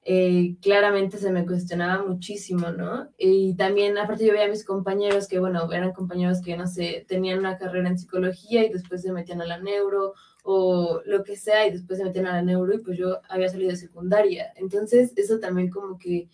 [0.04, 3.10] eh, claramente se me cuestionaba muchísimo, ¿no?
[3.18, 7.06] Y también, aparte, yo veía a mis compañeros que, bueno, eran compañeros que, no sé,
[7.08, 11.36] tenían una carrera en psicología y después se metían a la neuro o lo que
[11.36, 14.52] sea y después se metían a la neuro y pues yo había salido de secundaria.
[14.56, 16.30] Entonces, eso también como que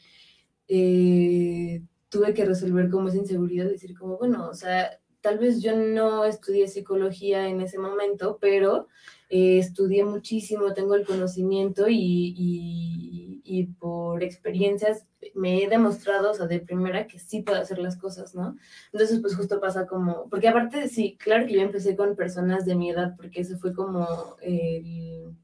[0.70, 5.76] eh, tuve que resolver como esa inseguridad, decir como, bueno, o sea, tal vez yo
[5.76, 8.88] no estudié psicología en ese momento, pero
[9.30, 16.48] eh, estudié muchísimo, tengo el conocimiento y, y, por experiencias me he demostrado, o sea,
[16.48, 18.56] de primera que sí puedo hacer las cosas, ¿no?
[18.94, 22.76] Entonces, pues justo pasa como, porque aparte, sí, claro que yo empecé con personas de
[22.76, 25.36] mi edad, porque ese fue como el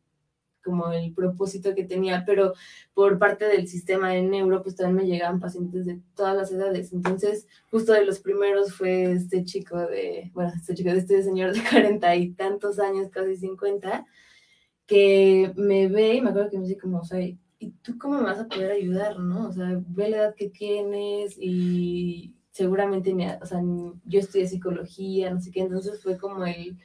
[0.63, 2.53] como el propósito que tenía, pero
[2.93, 6.93] por parte del sistema de neuro, pues también me llegaban pacientes de todas las edades.
[6.93, 11.53] Entonces, justo de los primeros fue este chico de, bueno, este chico de este señor
[11.53, 14.05] de cuarenta y tantos años, casi cincuenta,
[14.85, 18.17] que me ve y me acuerdo que me dice como, o sea, ¿y tú cómo
[18.17, 19.47] me vas a poder ayudar, no?
[19.47, 23.61] O sea, ve la edad que tienes y seguramente, o sea,
[24.05, 26.77] yo estudié psicología, no sé qué, entonces fue como el,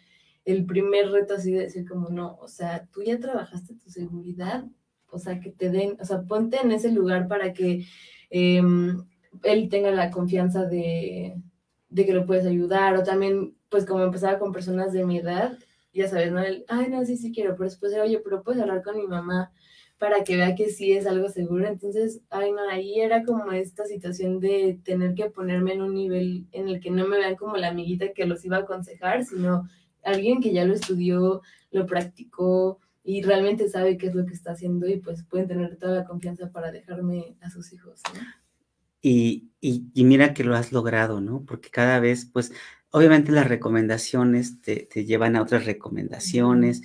[0.53, 4.65] el primer reto así de decir como, no, o sea, tú ya trabajaste tu seguridad,
[5.11, 7.85] o sea, que te den, o sea, ponte en ese lugar para que
[8.31, 9.05] em,
[9.43, 11.37] él tenga la confianza de,
[11.91, 15.59] de que lo puedes ayudar, o también, pues como empezaba con personas de mi edad,
[15.93, 16.41] ya sabes, ¿no?
[16.41, 19.53] El, ay, no, sí, sí quiero, pero después, oye, pero puedes hablar con mi mamá
[19.99, 21.67] para que vea que sí es algo seguro.
[21.67, 26.47] Entonces, ay, no, ahí era como esta situación de tener que ponerme en un nivel
[26.53, 29.69] en el que no me vean como la amiguita que los iba a aconsejar, sino
[30.05, 34.53] alguien que ya lo estudió, lo practicó y realmente sabe qué es lo que está
[34.53, 38.03] haciendo y pues pueden tener toda la confianza para dejarme a sus hijos.
[39.01, 41.45] Y, y, y, mira que lo has logrado, ¿no?
[41.47, 42.53] Porque cada vez, pues,
[42.91, 46.83] obviamente las recomendaciones te, te llevan a otras recomendaciones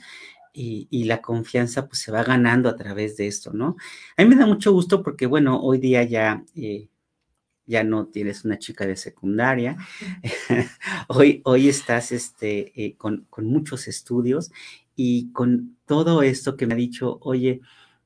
[0.53, 3.75] y, la confianza pues se va ganando a través de esto, ¿no?
[4.17, 6.89] A mí me da mucho gusto porque, bueno, hoy día ya, eh,
[7.65, 9.77] ya no tienes una chica de secundaria,
[11.07, 14.51] hoy, hoy estás este, eh, con, muchos estudios
[14.95, 17.61] y con todo esto que me ha dicho, oye,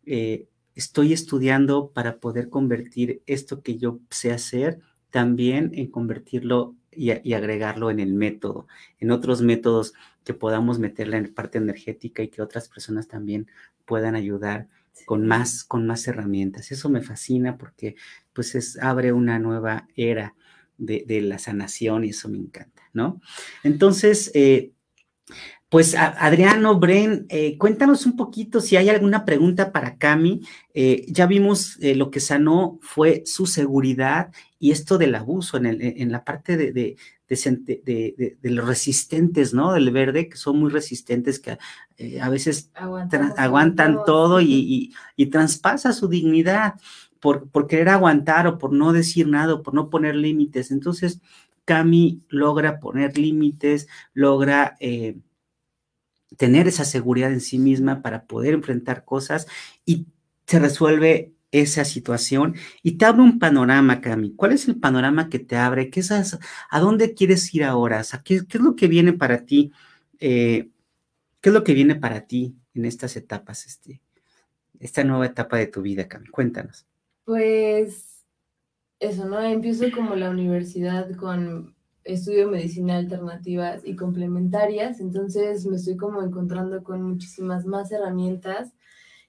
[0.06, 7.12] eh, estoy estudiando para poder convertir esto que yo sé hacer también en convertirlo y,
[7.28, 8.68] y agregarlo en el método,
[9.00, 9.94] en otros métodos
[10.24, 13.48] que podamos meterla en parte energética y que otras personas también
[13.86, 14.68] puedan ayudar
[15.06, 16.72] con más, con más herramientas.
[16.72, 17.96] Eso me fascina porque
[18.34, 20.36] pues es, abre una nueva era
[20.78, 23.20] de, la sanación y eso me encanta, ¿no?
[23.64, 24.72] Entonces, eh,
[25.70, 30.42] pues Adriano, Bren, eh, cuéntanos un poquito si hay alguna pregunta para Cami.
[30.74, 36.12] Eh, ya vimos lo que sanó fue su seguridad y esto del abuso en, en
[36.12, 36.96] la parte de, de,
[38.42, 39.74] los resistentes, ¿no?
[39.74, 41.58] Del verde, que son muy resistentes, que
[41.98, 44.94] eh, a veces aguantan todo y,
[45.32, 46.76] traspasa su dignidad
[47.20, 50.72] por, por querer aguantar o por no decir nada o por no poner límites.
[50.72, 51.22] Entonces,
[51.66, 55.18] Cami logra poner límites, logra eh,
[56.38, 59.48] tener esa seguridad en sí misma para poder enfrentar cosas
[59.86, 60.08] y
[60.46, 64.34] se resuelve esa situación y te abre un panorama, Cami.
[64.36, 65.90] ¿Cuál es el panorama que te abre?
[65.90, 68.04] ¿Qué es, ¿A dónde quieres ir ahora?
[68.24, 69.72] ¿qué, es lo que viene para ti?
[70.20, 70.70] Eh,
[71.42, 74.02] ¿Qué es lo que viene para ti en estas etapas, este,
[74.80, 76.28] esta nueva etapa de tu vida, Cami?
[76.28, 76.86] Cuéntanos.
[77.24, 78.26] Pues
[79.00, 79.42] eso, ¿no?
[79.42, 86.84] Empiezo como la universidad con estudio medicina alternativas y complementarias, entonces me estoy como encontrando
[86.84, 88.74] con muchísimas más herramientas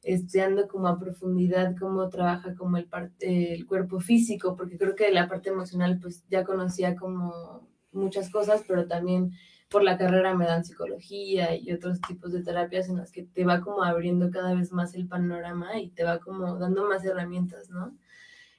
[0.03, 2.89] estudiando como a profundidad cómo trabaja como el,
[3.21, 8.63] el cuerpo físico, porque creo que la parte emocional pues ya conocía como muchas cosas,
[8.67, 9.33] pero también
[9.69, 13.45] por la carrera me dan psicología y otros tipos de terapias en las que te
[13.45, 17.69] va como abriendo cada vez más el panorama y te va como dando más herramientas,
[17.69, 17.97] ¿no?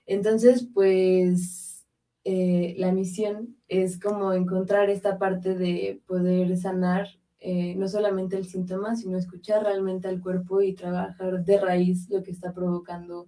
[0.05, 1.85] Entonces, pues
[2.23, 7.07] eh, la misión es como encontrar esta parte de poder sanar
[7.39, 12.21] eh, no solamente el síntoma, sino escuchar realmente al cuerpo y trabajar de raíz lo
[12.23, 13.27] que está provocando,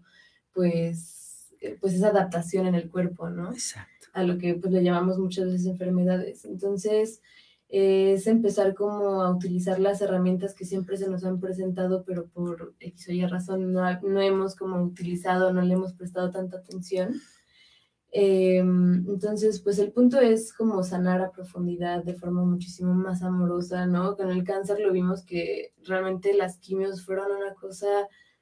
[0.53, 3.51] pues, eh, pues esa adaptación en el cuerpo, ¿no?
[3.51, 4.07] Exacto.
[4.13, 6.43] A lo que pues le llamamos muchas veces enfermedades.
[6.43, 7.21] Entonces,
[7.71, 12.75] es empezar como a utilizar las herramientas que siempre se nos han presentado, pero por
[12.81, 17.21] X o Y razón no, no hemos como utilizado, no le hemos prestado tanta atención.
[18.13, 23.85] Em, entonces, pues el punto es como sanar a profundidad de forma muchísimo más amorosa,
[23.85, 24.17] ¿no?
[24.17, 27.87] Con el cáncer lo vimos que realmente las quimios fueron una cosa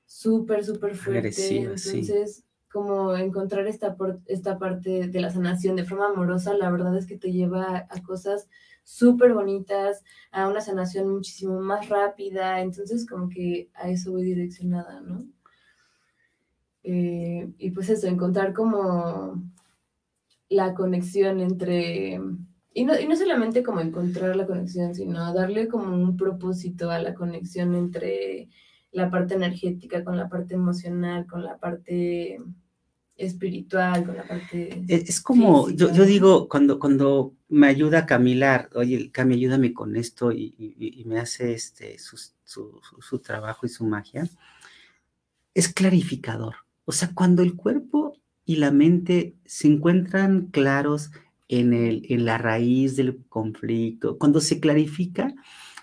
[0.05, 1.57] súper, súper fuerte.
[1.57, 7.05] Entonces, como encontrar esta, esta parte de la sanación de forma amorosa, la verdad es
[7.05, 8.47] que te lleva a cosas
[8.83, 12.61] súper bonitas, a una sanación muchísimo más rápida.
[12.61, 15.27] Entonces, como que a eso voy direccionada, ¿no?
[16.81, 19.43] Eh, y pues eso, encontrar como
[20.49, 22.19] la conexión entre,
[22.73, 26.99] y no, y no solamente como encontrar la conexión, sino darle como un propósito a
[26.99, 28.49] la conexión entre
[28.91, 32.37] la parte energética con la parte emocional, con la parte
[33.15, 34.83] espiritual, con la parte...
[34.87, 39.73] E, es, como, yo, yo, digo, cuando, cuando me ayuda a camilar, oye, Cami, ayúdame
[39.73, 44.27] con esto y, y, me hace este, su, su, su, trabajo y su magia,
[45.53, 46.55] es clarificador.
[46.85, 48.18] O sea, cuando el cuerpo
[48.49, 51.11] y la mente se encuentran claros
[51.49, 54.17] en, el, en la raíz del conflicto.
[54.17, 55.35] Cuando se clarifica,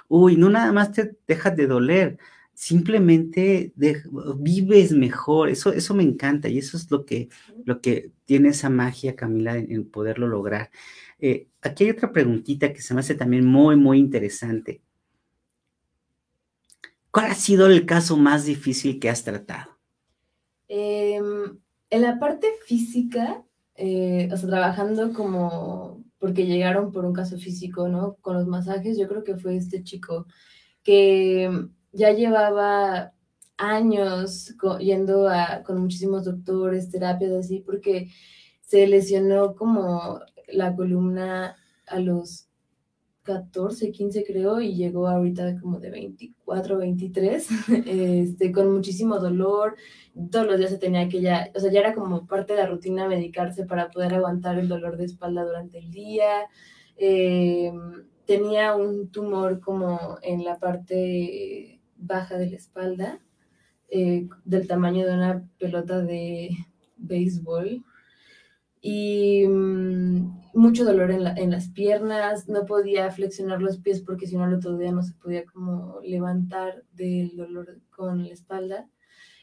[0.08, 2.18] uy, no nada más te dejas de doler,
[2.54, 3.72] simplemente
[4.38, 7.28] vives mejor, eso, eso me encanta y eso es lo que,
[7.64, 10.72] lo que tiene esa magia, Camila, en, poderlo lograr.
[11.20, 14.82] Eh, aquí hay otra preguntita que se me hace también muy, muy interesante.
[17.12, 19.78] ¿Cuál ha sido el caso más difícil que has tratado?
[20.66, 21.60] Em,
[21.96, 23.42] en la parte física,
[23.74, 28.16] eh, o sea, trabajando como, porque llegaron por un caso físico, ¿no?
[28.20, 30.26] Con los masajes, yo creo que fue este chico
[30.82, 31.50] que
[31.92, 33.12] ya llevaba
[33.56, 35.28] años yendo
[35.64, 38.10] con muchísimos doctores, terapias así, porque
[38.60, 42.45] se lesionó como la columna a los
[43.26, 47.48] 14, 15 creo, y llegó ahorita como de 24, 23,
[47.86, 49.76] este, con muchísimo dolor,
[50.30, 52.68] todos los días se tenía que ya, o sea, ya era como parte de la
[52.68, 56.46] rutina medicarse para poder aguantar el dolor de espalda durante el día.
[56.96, 57.72] Eh,
[58.24, 63.20] tenía un tumor como en la parte baja de la espalda,
[63.88, 66.50] eh, del tamaño de una pelota de
[66.96, 67.84] béisbol.
[68.88, 74.44] Y mm, mucho dolor en, las piernas, no podía flexionar los pies porque si no
[74.44, 78.88] el otro día no se podía como levantar del dolor con la espalda.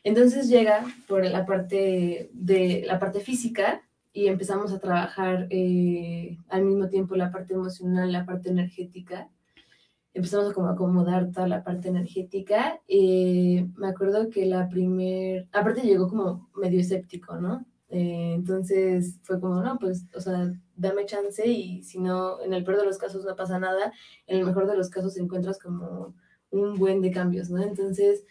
[0.06, 3.82] Entonces llega por la parte de la parte física
[4.14, 9.30] y empezamos a trabajar eh, al mismo tiempo la parte emocional, la parte energética
[10.14, 12.80] empezamos a como acomodar toda la parte energética.
[12.88, 17.66] y me acuerdo que la primer, aparte llegó como medio escéptico, ¿no?
[17.94, 22.64] Eh, entonces fue como, no, pues, o sea, dame chance y si no, en el
[22.64, 23.94] peor de los casos no pasa nada,
[24.26, 26.16] en el mejor de los casos encuentras como
[26.50, 27.62] un buen de cambios, ¿no?
[27.62, 28.26] Entonces,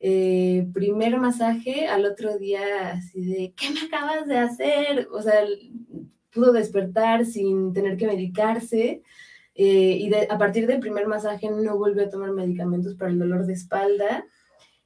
[0.00, 5.08] eh, primer masaje, al otro día así de, ¿qué me acabas de hacer?
[5.12, 5.44] O sea,
[6.32, 9.02] pudo despertar sin tener que medicarse.
[9.54, 13.44] Eh, y a partir del primer masaje no volvió a tomar medicamentos para el dolor
[13.44, 14.24] de espalda.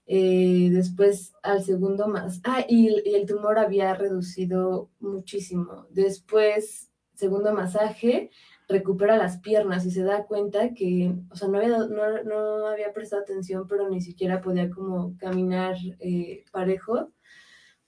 [0.07, 5.87] Eh, después al segundo más, ah, y, el tumor había reducido muchísimo.
[5.91, 8.31] Después, segundo masaje,
[8.69, 12.93] recupera las piernas y se da cuenta que, o sea, no había, no, no había
[12.93, 17.13] prestado atención, pero ni siquiera podía como caminar eh, parejo.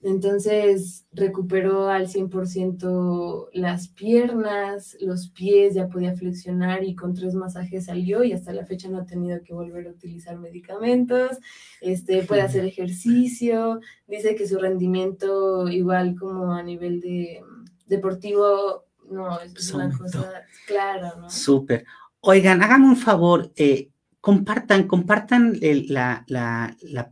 [0.00, 7.86] Entonces recuperó al 100% las piernas, los pies, ya podía flexionar y con tres masajes
[7.86, 11.38] salió y hasta la fecha no ha tenido que volver a utilizar medicamentos,
[11.80, 17.42] este, puede hacer ejercicio, dice que su rendimiento igual como a nivel de
[17.86, 20.30] deportivo, no, es una cosa
[20.66, 21.28] clara, ¿no?
[21.28, 21.84] Súper.
[22.20, 23.90] Oigan, háganme un favor, eh,
[24.28, 25.58] compartan, compartan
[25.88, 26.26] la,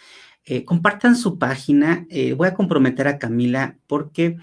[0.45, 4.37] Eh, compartan su página, eh, voy a comprometer a Camila porque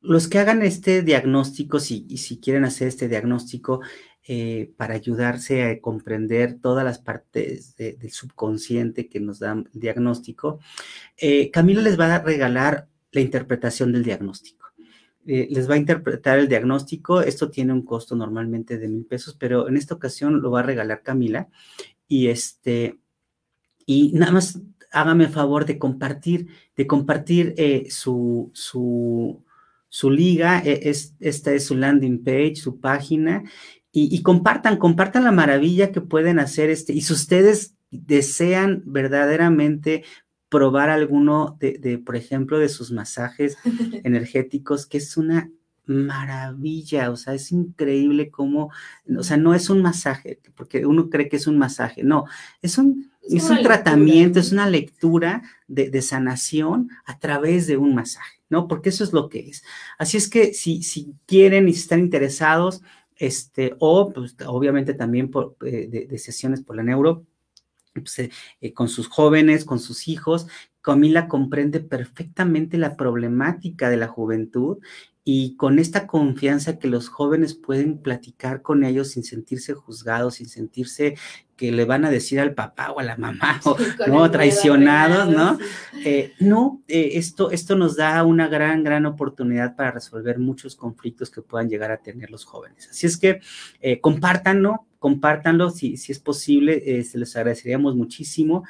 [0.00, 3.80] los que hagan este diagnóstico, si, si quieren hacer este diagnóstico,
[4.28, 10.60] eh, para ayudarse a comprender todas las partes del subconsciente que nos dan el diagnóstico,
[11.16, 14.66] eh, Camila les va a regalar la interpretación del diagnóstico.
[15.26, 17.22] Eh, les va a interpretar el diagnóstico.
[17.22, 20.64] Esto tiene un costo normalmente de mil pesos, pero en esta ocasión lo va a
[20.64, 21.48] regalar Camila.
[22.06, 22.98] Y este,
[23.86, 24.60] y nada más
[24.92, 27.54] hágame favor de compartir, de compartir
[27.88, 29.42] su, su,
[29.88, 30.60] su liga.
[30.64, 33.44] E, es, esta es su landing page, su página,
[33.92, 40.04] y, compartan, compartan la maravilla que pueden hacer este, y si ustedes desean verdaderamente
[40.48, 43.56] probar alguno de, por ejemplo, de sus masajes
[44.04, 45.50] energéticos, que es una
[45.86, 48.70] maravilla, o sea, es increíble cómo,
[49.16, 52.26] o sea, no es un masaje, porque uno cree que es un masaje, no,
[52.62, 57.94] es un, es, un tratamiento, es una lectura de, de, sanación a través de un
[57.94, 58.68] masaje, ¿no?
[58.68, 59.64] Porque eso es lo que es.
[59.98, 62.82] Así es que si, si quieren y si están interesados,
[63.20, 67.26] este, o pues, obviamente también por, eh, de, sesiones por la neuro,
[67.92, 68.30] pues, eh,
[68.62, 70.48] eh, con sus jóvenes, con sus hijos.
[70.80, 74.78] Camila comprende perfectamente la problemática de la juventud
[75.22, 80.48] y con esta confianza que los jóvenes pueden platicar con ellos sin sentirse juzgados, sin
[80.48, 81.16] sentirse
[81.60, 84.30] que le van a decir al papá o a la mamá, o, ¿no?
[84.30, 85.58] Traicionados, ¿no?
[86.06, 91.28] Eh, no, eh, esto, esto nos da una gran, gran oportunidad para resolver muchos conflictos
[91.28, 92.88] que puedan llegar a tener los jóvenes.
[92.88, 93.40] Así es que
[93.82, 98.64] eh, compártanlo, compártanlo si, si es posible, se les agradeceríamos muchísimo.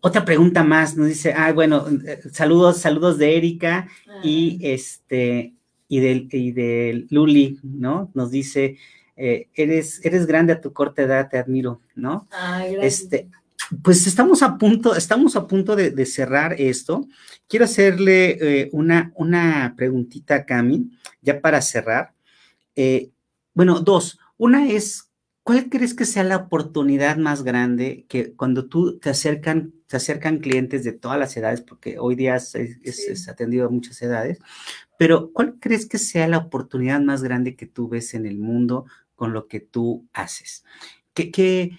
[0.00, 1.84] Otra pregunta más, nos dice, ah, bueno,
[2.32, 3.88] saludos, saludos de Erika
[4.22, 4.68] y ah.
[4.68, 5.52] este,
[5.86, 8.10] y del, y de Luli, ¿no?
[8.14, 8.78] Nos dice,
[9.16, 12.26] eh, eres, eres grande a tu corta edad, te admiro, ¿no?
[12.30, 13.28] Ay, Este,
[13.82, 17.06] pues estamos a punto, estamos a punto de, cerrar esto.
[17.48, 20.90] Quiero hacerle eh, una, una preguntita a Cami,
[21.22, 22.12] ya para cerrar.
[22.74, 23.10] Eh,
[23.54, 24.18] bueno, dos.
[24.36, 25.10] Una es,
[25.42, 30.38] ¿cuál crees que sea la oportunidad más grande que cuando tú te acercan, te acercan
[30.38, 34.38] clientes de todas las edades, porque hoy día es, atendido a muchas edades,
[34.98, 38.86] pero ¿cuál crees que sea la oportunidad más grande que tú ves en el mundo
[39.14, 40.64] con lo que tú haces?
[41.12, 41.78] ¿Qué, qué,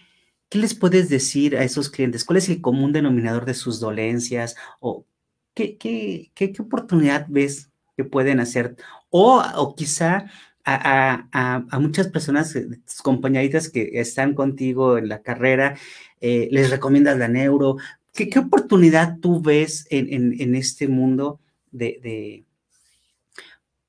[0.49, 2.23] qué les puedes decir a esos clientes?
[2.23, 4.55] ¿Cuál es el común denominador de sus dolencias?
[4.79, 5.05] ¿O
[5.53, 8.75] qué, qué, qué, qué oportunidad ves que pueden hacer?
[9.09, 10.25] O, o quizá
[10.65, 12.67] a, muchas personas, eh,
[13.03, 15.77] compañeritas que están contigo en la carrera,
[16.21, 17.77] eh, les recomiendas la neuro.
[18.13, 21.39] ¿Qué, oportunidad tú ves en, este mundo
[21.71, 22.45] de,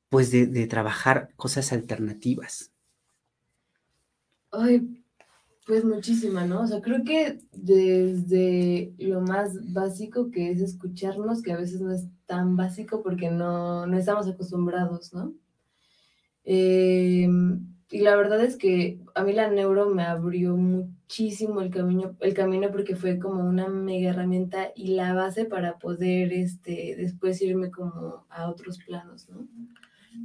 [0.09, 2.73] pues de, trabajar cosas alternativas?
[4.59, 5.05] Ay,
[5.67, 6.63] pues muchísima, ¿no?
[6.63, 11.93] O sea, creo que desde lo más básico que es escucharnos, que a veces no
[11.93, 15.35] es tan básico porque no, no estamos acostumbrados, ¿no?
[16.45, 22.17] Em, y la verdad es que a mí la neuro me abrió muchísimo el camino,
[22.21, 27.43] el camino porque fue como una mega herramienta y la base para poder este, después
[27.43, 29.47] irme como a otros planos, ¿no?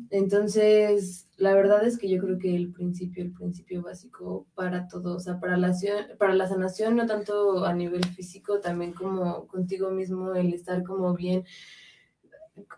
[0.10, 5.16] Entonces, la verdad es que yo creo que el principio, el principio básico para todo,
[5.16, 5.74] o sea, para la,
[6.18, 11.16] para la sanación, no tanto a nivel físico, también como contigo mismo, el estar como
[11.16, 11.46] bien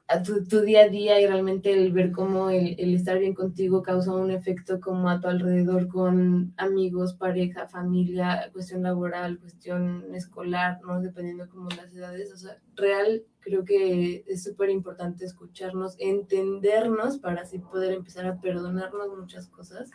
[0.08, 4.14] a tu, día a día y realmente el ver cómo el, estar bien contigo causa
[4.14, 11.02] un efecto como a tu alrededor con amigos, pareja, familia, cuestión laboral, cuestión escolar, ¿no?
[11.02, 12.32] Dependiendo como las edades.
[12.32, 18.40] O sea, real creo que es súper importante escucharnos, entendernos para así poder empezar a
[18.40, 19.90] perdonarnos muchas cosas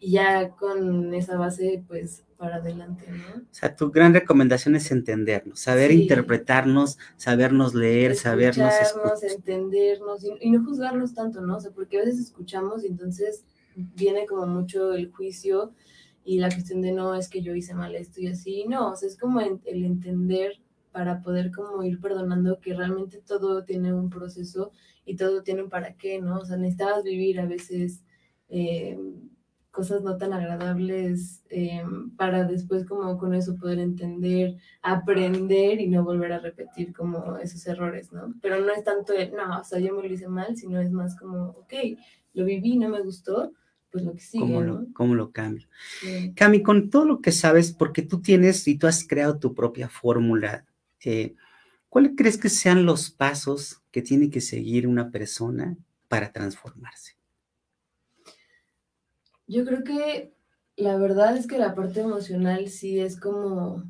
[0.00, 3.42] y ya con esa base, pues para adelante, ¿no?
[3.42, 9.30] O sea, tu gran recomendación es entendernos, saber interpretarnos, sabernos leer, sabernos escuchar.
[9.30, 11.56] entendernos y, no juzgarnos tanto, ¿no?
[11.56, 15.72] O sea, porque a veces escuchamos y entonces viene como mucho el juicio
[16.24, 18.96] y la cuestión de no, es que yo hice mal esto y así, no, o
[18.96, 20.60] sea, es como el entender
[20.92, 24.70] para poder como ir perdonando que realmente todo tiene un proceso
[25.04, 26.38] y todo tiene un para qué, ¿no?
[26.38, 28.02] O sea, necesitabas vivir a veces...
[28.48, 28.98] Eh,
[29.74, 36.04] cosas no tan agradables em, para después como con eso poder entender, aprender y no
[36.04, 38.32] volver a repetir como esos errores, ¿no?
[38.40, 40.92] Pero no es tanto el, no, o sea, yo me lo hice mal, sino es
[40.92, 41.74] más como, ok,
[42.34, 43.52] lo viví, no me gustó,
[43.90, 44.80] pues lo que sigue, ¿Cómo ¿no?
[44.80, 45.68] Lo, ¿Cómo lo cambio?
[46.36, 49.88] Cami, con todo lo que sabes, porque tú tienes y tú has creado tu propia
[49.88, 50.64] fórmula,
[51.04, 51.34] eh,
[51.88, 55.76] ¿cuáles crees que sean los pasos que tiene que seguir una persona
[56.08, 57.13] para transformarse?
[59.46, 60.34] Yo creo que
[60.76, 63.84] la verdad es que la parte emocional sí es como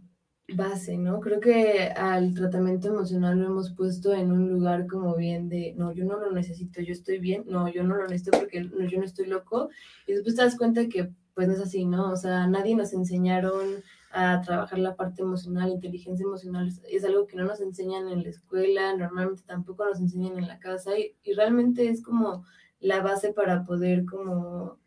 [0.48, 1.20] base, ¿no?
[1.20, 5.92] Creo que al tratamiento emocional lo hemos puesto en un lugar como bien de, no,
[5.92, 9.04] yo no lo necesito, yo estoy bien, no, yo no lo necesito porque yo no
[9.04, 9.70] estoy loco.
[10.06, 12.12] Y después te das cuenta que pues no es así, ¿no?
[12.12, 13.82] O sea, nadie nos enseñaron
[14.12, 18.28] a trabajar la parte emocional, inteligencia emocional, es algo que no nos enseñan en la
[18.28, 22.44] escuela, normalmente tampoco nos enseñan en la casa y, y realmente es como
[22.78, 24.78] la base para poder como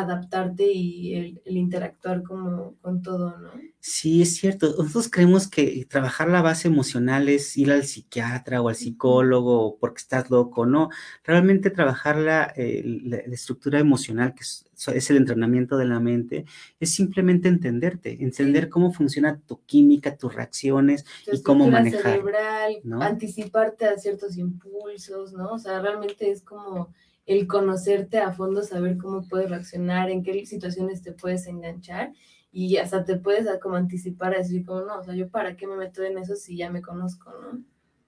[0.00, 3.50] adaptarte y el, interactuar como con todo, ¿no?
[3.80, 4.74] Sí, es cierto.
[4.78, 9.98] Nosotros creemos que trabajar la base emocional es ir al psiquiatra o al psicólogo porque
[9.98, 10.90] estás loco, ¿no?
[11.24, 16.46] Realmente trabajar la, la, estructura emocional, que es, el entrenamiento de la mente,
[16.80, 22.02] es simplemente entenderte, entender cómo funciona tu química, tus reacciones y cómo manejar.
[22.02, 25.52] cerebral, anticiparte a ciertos impulsos, ¿no?
[25.52, 26.92] O sea, realmente es como
[27.26, 32.12] el conocerte a fondo, saber cómo puedes reaccionar, en qué situaciones te puedes enganchar
[32.52, 35.66] y hasta te puedes como anticipar a decir como, no, o sea, yo para qué
[35.66, 37.62] me meto en eso si ya me conozco, ¿no?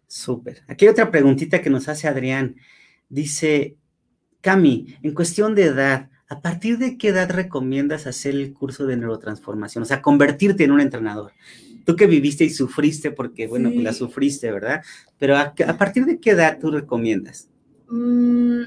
[0.06, 0.62] Súper.
[0.68, 2.56] Aquí hay otra preguntita que nos hace Adrián.
[3.10, 3.76] Dice,
[4.40, 8.96] Cami, en cuestión de edad, ¿a partir de qué edad recomiendas hacer el curso de
[8.96, 9.82] neurotransformación?
[9.82, 11.32] O sea, convertirte en un entrenador.
[11.84, 14.82] Tú que viviste y sufriste, porque, bueno, pues la sufriste, ¿verdad?
[15.18, 17.50] Pero ¿a, partir de qué edad tú recomiendas?
[17.90, 18.62] Mm,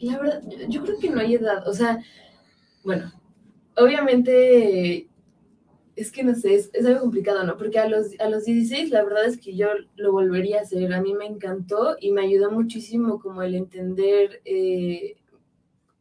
[0.00, 1.98] la verdad, yo, creo que no hay edad, o sea,
[2.84, 3.12] bueno,
[3.76, 5.08] obviamente
[5.96, 7.56] es que no sé, es, algo complicado, ¿no?
[7.56, 10.92] Porque a los, a los 16 la verdad es que yo lo volvería a hacer,
[10.94, 15.16] a mí me encantó y me ayudó muchísimo como el entender eh,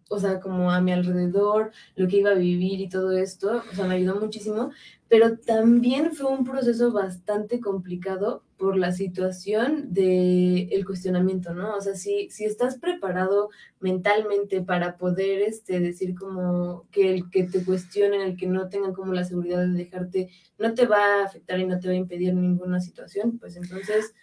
[0.09, 3.75] o sea, como a mi alrededor, lo que iba a vivir y todo esto, o
[3.75, 4.71] sea, me ayudó muchísimo,
[5.09, 11.75] pero también fue un proceso bastante complicado por la situación del el cuestionamiento, ¿no?
[11.75, 13.49] O sea, si, si estás preparado
[13.79, 18.93] mentalmente para poder este, decir como que el que te cuestionen, el que no tengan
[18.93, 21.97] como la seguridad de dejarte, no te va a afectar y no te va a
[21.97, 24.13] impedir ninguna situación, pues entonces...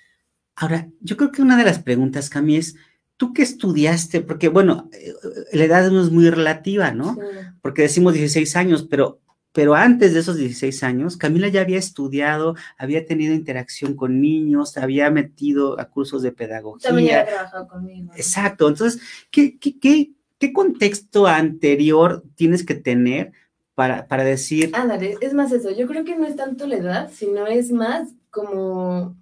[0.56, 2.76] Ahora, yo creo que una de las preguntas, Cami, es,
[3.16, 4.20] ¿tú qué estudiaste?
[4.20, 5.12] Porque, bueno, eh,
[5.52, 7.18] la edad no es muy relativa, ¿no?
[7.60, 9.20] Porque decimos 16 años, pero
[9.54, 14.76] pero antes de esos 16 años, Camila ya había estudiado, había tenido interacción con niños,
[14.76, 16.88] había metido a cursos de pedagogía.
[16.88, 18.12] También había trabajado conmigo.
[18.16, 18.66] Exacto.
[18.66, 19.00] Entonces,
[19.30, 23.30] ¿qué, qué, qué, qué contexto anterior tienes que tener
[23.76, 24.72] para, para decir...
[24.74, 25.70] Ándale, es más eso.
[25.70, 29.16] Yo creo que no es tanto la edad, sino es más como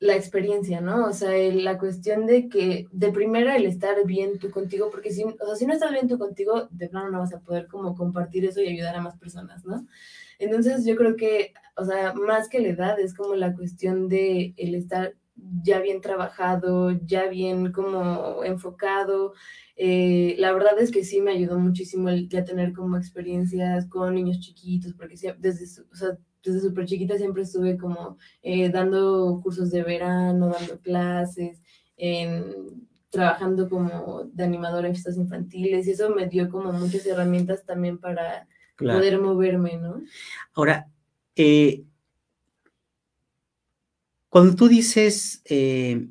[0.00, 1.06] la experiencia, ¿no?
[1.06, 5.24] O sea, la cuestión de que de primera el estar bien tú contigo, porque si,
[5.24, 7.94] o sea, si no estás bien tú contigo, de plano no vas a poder como
[7.94, 9.86] compartir eso y ayudar a más personas, ¿no?
[10.38, 14.54] Entonces yo creo que, o sea, más que la edad es como la cuestión de
[14.56, 15.14] el estar
[15.62, 19.34] ya bien trabajado, ya bien como enfocado.
[19.76, 24.14] Eh, la verdad es que sí me ayudó muchísimo el ya tener como experiencias con
[24.14, 29.70] niños chiquitos, porque desde, o sea, desde súper chiquita siempre estuve como eh, dando cursos
[29.70, 31.60] de verano, dando clases,
[33.10, 37.98] trabajando como de animadora en fiestas infantiles y eso me dio como muchas herramientas también
[37.98, 40.00] para poder moverme, ¿no?
[40.54, 40.88] Ahora,
[41.36, 41.84] eh,
[44.28, 46.08] cuando tú dices eh,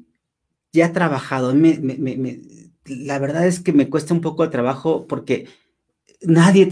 [0.74, 5.48] ya trabajado, la verdad es que me cuesta un poco de trabajo porque
[6.22, 6.68] nadie,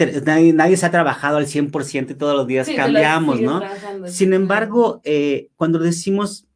[0.54, 3.62] nadie, se ha trabajado al 100% y todos los días cambiamos, ¿no?
[4.08, 6.48] Sin embargo, eh, cuando decimos,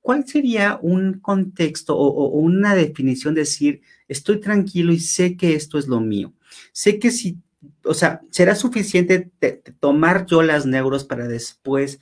[0.00, 5.78] ¿cuál sería un contexto o, una definición de decir, estoy tranquilo y sé que esto
[5.78, 6.32] es lo mío?
[6.72, 7.38] Sé que si,
[7.84, 9.30] o sea, ¿será suficiente
[9.80, 12.00] tomar yo las neuros para después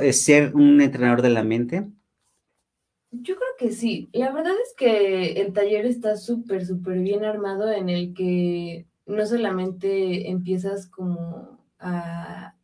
[0.00, 1.86] eh, ser un entrenador de la mente?
[3.10, 4.10] Yo creo que sí.
[4.12, 9.26] La verdad es que el taller está súper, súper bien armado en el que no
[9.26, 12.54] solamente empiezas como a,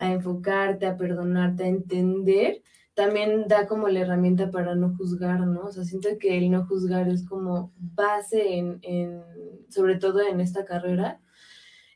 [0.00, 2.62] enfocarte, a perdonarte, a entender,
[2.94, 5.62] también da como la herramienta para no juzgar, ¿no?
[5.62, 9.22] O sea, siento que el no juzgar es como base en,
[9.68, 11.20] sobre todo en esta carrera,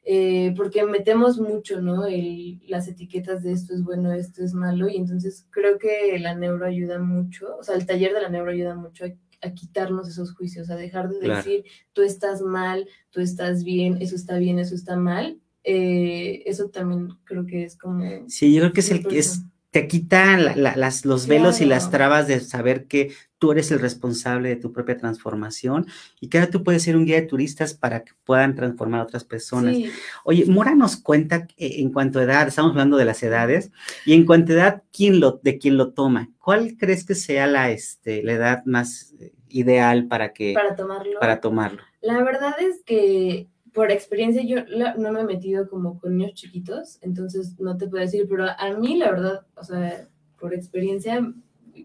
[0.05, 2.07] eh, porque metemos mucho, ¿no?
[2.07, 6.35] El, las etiquetas de esto es bueno, esto es malo, y entonces creo que la
[6.35, 9.07] neuro ayuda mucho, o sea, el taller de la neuro ayuda mucho
[9.43, 14.15] a quitarnos esos juicios, a dejar de decir, tú estás mal, tú estás bien, eso
[14.15, 15.39] está bien, eso está mal.
[15.65, 18.29] Eh, eso también creo que es como...
[18.29, 21.91] Sí, yo creo que es el que es, te quita las, los velos y las
[21.91, 23.13] trabas de saber que
[23.43, 25.89] tú eres el responsable de tu propia transformación
[26.21, 29.03] y que ahora tú puedes ser un guía de turistas para que puedan transformar a
[29.03, 29.77] otras personas.
[30.23, 33.73] Oye, Mora nos cuenta en cuanto a edad, estamos hablando de las edades,
[34.07, 36.31] y en cuanto a edad, ¿quién lo, de quién lo toma?
[36.39, 40.53] ¿Cuál crees que sea la, este, la edad más eh, ideal para que...
[40.55, 41.19] Para tomarlo.
[41.19, 41.83] Para tomarlo.
[42.01, 44.59] La verdad es que por experiencia yo
[44.99, 48.71] no me he metido como con niños chiquitos, entonces no te puedo decir, pero a
[48.79, 50.07] mí la verdad, o sea,
[50.39, 51.21] por experiencia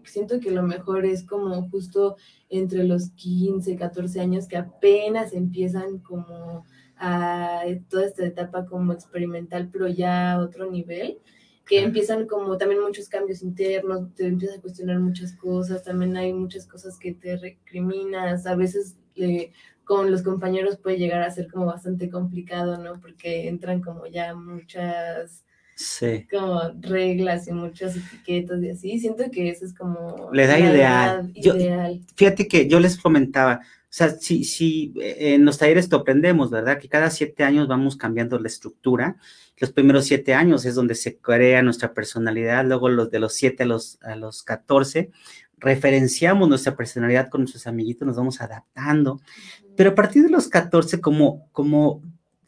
[0.04, 2.16] siento que lo mejor es como justo
[2.48, 6.64] entre los 15, 14 años que apenas empiezan como
[6.96, 11.18] a toda esta etapa como experimental, pero ya a otro nivel,
[11.64, 16.32] que empiezan como también muchos cambios internos, te empiezas a cuestionar muchas cosas, también hay
[16.32, 19.52] muchas cosas que te recriminas, a veces le,
[19.84, 23.00] con los compañeros puede llegar a ser como bastante complicado, ¿no?
[23.00, 25.44] Porque entran como ya muchas
[26.30, 28.98] como reglas y muchas etiquetas y así.
[28.98, 31.30] Siento que eso es como le da ideal.
[31.34, 32.00] ideal.
[32.16, 36.50] fíjate que yo les comentaba, o sea, si, si eh, en los talleres lo aprendemos,
[36.50, 36.78] ¿verdad?
[36.78, 39.16] Que cada siete años vamos cambiando la estructura.
[39.56, 43.62] Los primeros siete años es donde se crea nuestra personalidad, luego los de los siete
[43.62, 45.10] a los, a los 14
[45.60, 49.20] referenciamos nuestra personalidad con nuestros amiguitos, nos vamos adaptando.
[49.76, 52.02] Pero a partir de los 14, como, como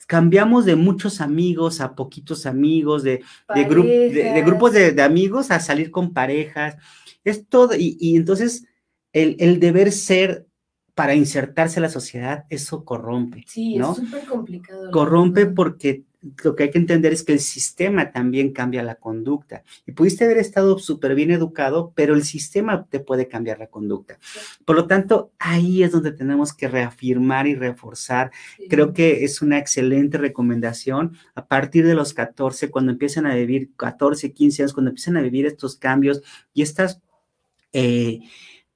[0.06, 3.22] cambiamos de muchos amigos a poquitos amigos, de,
[3.54, 6.76] de, grupos de, amigos a salir con parejas,
[7.24, 8.66] es todo, y, entonces
[9.12, 10.46] el, el, deber ser
[10.94, 13.44] para insertarse a la sociedad, eso corrompe.
[13.46, 14.90] Sí, es súper complicado.
[14.90, 16.04] Corrompe porque
[16.44, 19.62] lo que hay que entender es que el sistema también cambia la conducta.
[19.86, 24.18] Y pudiste haber estado súper bien educado, pero el sistema te puede cambiar la conducta.
[24.64, 28.30] Por lo tanto, ahí es donde tenemos que reafirmar y reforzar.
[28.68, 33.70] Creo que es una excelente recomendación a partir de los 14, cuando empiezan a vivir
[33.76, 37.00] 14, 15 años, cuando empiezan a vivir estos cambios y estas,
[37.72, 38.20] eh,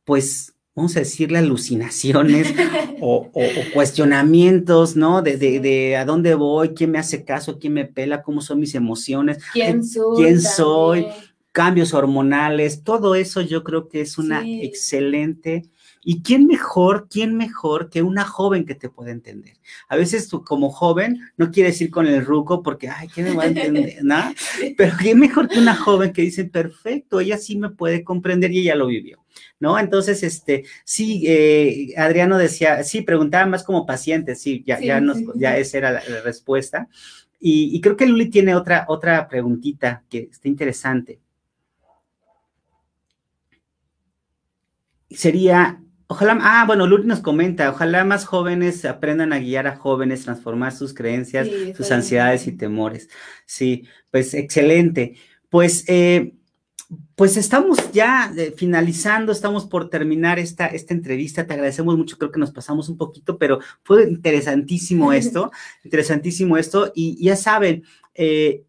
[0.05, 2.53] pues, vamos a decirle, alucinaciones
[3.01, 3.31] o,
[3.73, 5.23] cuestionamientos, ¿no?
[5.23, 8.75] De, de, a dónde voy, quién me hace caso, quién me pela, cómo son mis
[8.75, 11.07] emociones, quién soy, quién soy
[11.55, 15.63] cambios hormonales, todo eso yo creo que es una excelente
[16.05, 19.55] ¿Y quién mejor, quién mejor que una joven que te pueda entender?
[19.89, 23.35] A veces tú como joven no quieres ir con el ruco porque, ay, ¿quién me
[23.35, 23.99] va a entender?
[24.03, 24.35] ¿No?
[24.77, 28.61] Pero quién mejor que una joven que dice, perfecto, ella sí me puede comprender y
[28.61, 29.25] ella lo vivió.
[29.59, 29.79] ¿No?
[29.79, 35.19] Entonces, este, sí, eh, Adriano decía, sí, preguntaba más como paciente, sí, ya, ya, nos,
[35.35, 36.89] ya esa era la, respuesta.
[37.41, 41.19] Y, y, creo que Luli tiene otra, otra preguntita que está interesante.
[45.11, 50.25] Sería, Ojalá, ah, bueno, Luli nos comenta, ojalá más jóvenes aprendan a guiar a jóvenes,
[50.25, 53.09] transformar sus creencias, sus ansiedades y temores.
[53.47, 55.17] Sí, pues excelente.
[55.49, 56.35] Pues, eh,
[57.15, 61.47] pues estamos ya eh, finalizando, estamos por terminar esta, esta entrevista.
[61.47, 65.53] Te agradecemos mucho, creo que nos pasamos un poquito, pero fue interesantísimo esto,
[65.85, 66.93] interesantísimo esto.
[66.95, 67.85] Y ya saben,
[68.15, 68.65] eh,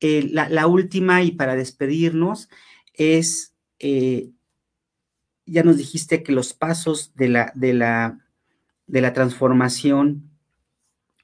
[0.00, 2.50] la, la, última y para despedirnos
[2.92, 3.54] es
[5.46, 8.18] ya nos dijiste que los pasos de la, de la,
[8.86, 10.30] de la transformación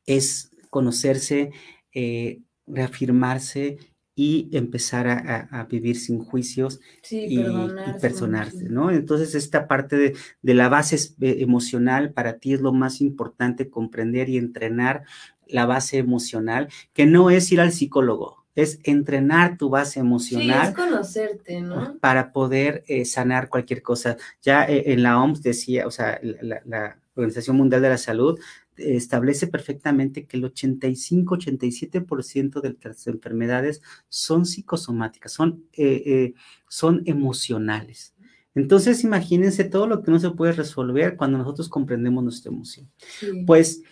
[0.07, 1.51] es conocerse,
[1.93, 3.79] eh, reafirmarse
[4.15, 7.43] y empezar a, vivir sin juicios y,
[8.01, 8.91] personarse, ¿no?
[8.91, 13.71] Entonces, esta parte de, de, la base eh, emocional para ti es lo más importante,
[13.71, 15.05] comprender y entrenar
[15.47, 20.67] la base emocional, que no es ir al psicólogo, es entrenar tu base emocional.
[20.67, 21.99] Sí, es conocerte, ¿no?
[21.99, 24.17] Para poder eh, sanar cualquier cosa.
[24.43, 28.41] Ya eh, en la OMS decía, o sea, la, Organización Mundial de la Salud
[28.75, 36.33] establece perfectamente que el 85-87% de las enfermedades son psicosomáticas, son, eh,
[36.69, 38.15] son emocionales.
[38.55, 42.91] Entonces, imagínense todo lo que no se puede resolver cuando nosotros comprendemos nuestra emoción.
[43.47, 43.83] Pues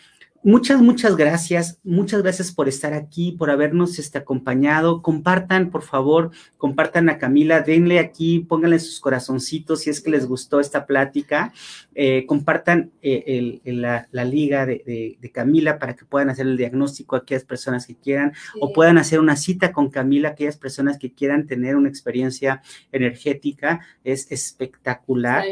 [0.43, 1.78] Muchas, muchas gracias.
[1.84, 5.03] Muchas gracias por estar aquí, por habernos este, acompañado.
[5.03, 10.26] Compartan, por favor, compartan a Camila, denle aquí, pónganle sus corazoncitos si es que les
[10.26, 11.53] gustó esta plática.
[11.95, 17.45] Eh, compartan eh, la, liga de, Camila para que puedan hacer el diagnóstico a aquellas
[17.45, 21.76] personas que quieran o puedan hacer una cita con Camila, aquellas personas que quieran tener
[21.76, 22.62] una experiencia
[22.93, 23.80] energética.
[24.05, 25.45] Es espectacular.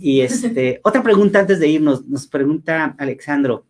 [0.00, 3.66] Y este, otra pregunta antes de irnos, nos pregunta Alexandro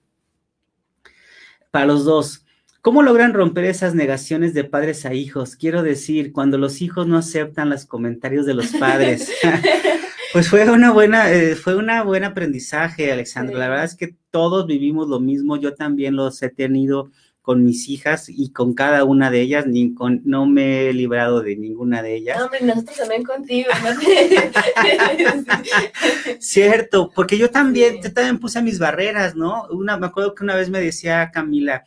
[1.75, 2.47] para los dos.
[2.83, 5.57] ¿Cómo logran romper esas negaciones de padres a hijos?
[5.57, 9.33] Quiero decir, cuando los hijos no aceptan los comentarios de los padres.
[10.33, 13.59] pues fue una buena, eh, fue una buen aprendizaje, Alexandra.
[13.59, 15.57] La verdad es que todos vivimos lo mismo.
[15.57, 17.11] Yo también los he tenido
[17.45, 21.43] con mis hijas y con cada una de ellas, ni con, no me he librado
[21.43, 22.39] de ninguna de ellas.
[22.39, 23.69] No, hombre, nosotros también contigo.
[26.39, 29.67] Cierto, porque yo también, yo también puse mis barreras, ¿no?
[29.69, 31.85] Una, me acuerdo que una vez me decía Camila,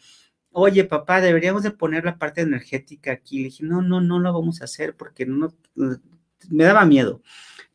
[0.52, 3.40] oye papá, deberíamos de poner la parte energética aquí.
[3.40, 5.56] Le dije, no, no, no lo vamos a hacer porque no,
[6.50, 7.22] me daba miedo.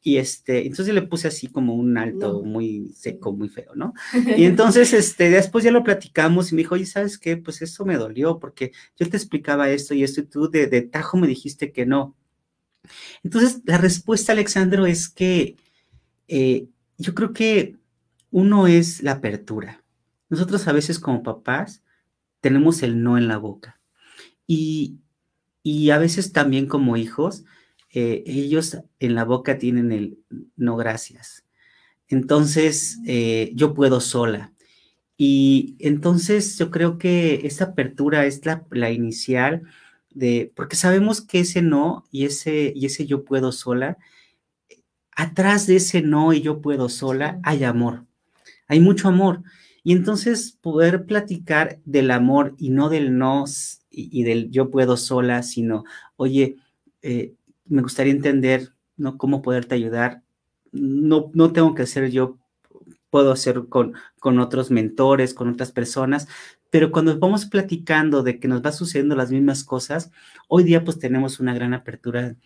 [0.04, 3.94] Y este, entonces le puse así como un alto muy seco, muy feo, ¿no?
[4.36, 7.36] Y entonces, este, después ya lo platicamos y me dijo, oye, ¿sabes qué?
[7.36, 10.82] Pues eso me dolió porque yo te explicaba esto y esto y tú de, de
[10.82, 12.16] tajo me dijiste que no.
[13.22, 15.56] Entonces, la respuesta, Alexandro, es que
[16.26, 16.66] eh,
[16.98, 17.76] yo creo que
[18.30, 19.84] uno es la apertura.
[20.28, 21.82] Nosotros a veces como papás
[22.40, 23.80] tenemos el no en la boca.
[24.46, 24.98] Y,
[25.62, 27.44] y a veces también como hijos,
[27.93, 30.18] eh, ellos en la boca tienen el
[30.57, 31.45] no gracias.
[32.09, 34.53] Entonces, eh, yo puedo sola.
[35.16, 39.62] Y entonces yo creo que esa apertura es la, la, inicial
[40.11, 43.99] de, porque sabemos que ese no y ese, y ese yo puedo sola,
[45.14, 48.07] atrás de ese no y yo puedo sola hay amor,
[48.68, 49.43] hay mucho amor.
[49.84, 53.45] Y entonces poder platicar del amor y no del no
[53.90, 55.84] y, del yo puedo sola, sino,
[56.16, 56.57] oye,
[57.03, 57.34] eh,
[57.72, 59.18] me gustaría entender, ¿no?
[59.18, 60.22] Cómo poderte ayudar.
[60.72, 62.38] No, no tengo que ser yo,
[63.10, 66.28] puedo hacer con, con otros mentores, con otras personas,
[66.70, 70.10] pero cuando vamos platicando de que nos va sucediendo las mismas cosas,
[70.48, 72.36] hoy día pues tenemos una gran apertura,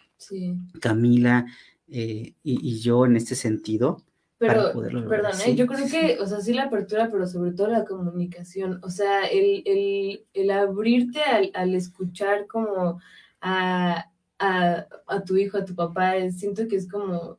[0.81, 1.47] Camila
[1.89, 4.03] eh, y, yo en este sentido.
[4.39, 4.73] Pero,
[5.09, 5.55] perdón, ¿eh?
[5.55, 9.25] yo creo que, o sea, sí la apertura, pero sobre todo la comunicación, o sea,
[9.27, 13.01] el, el, el abrirte al, al escuchar como
[13.41, 17.39] a, a, a, tu hijo, a tu papá, siento que es como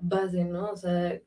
[0.00, 0.70] base, ¿no?
[0.70, 1.20] O sea,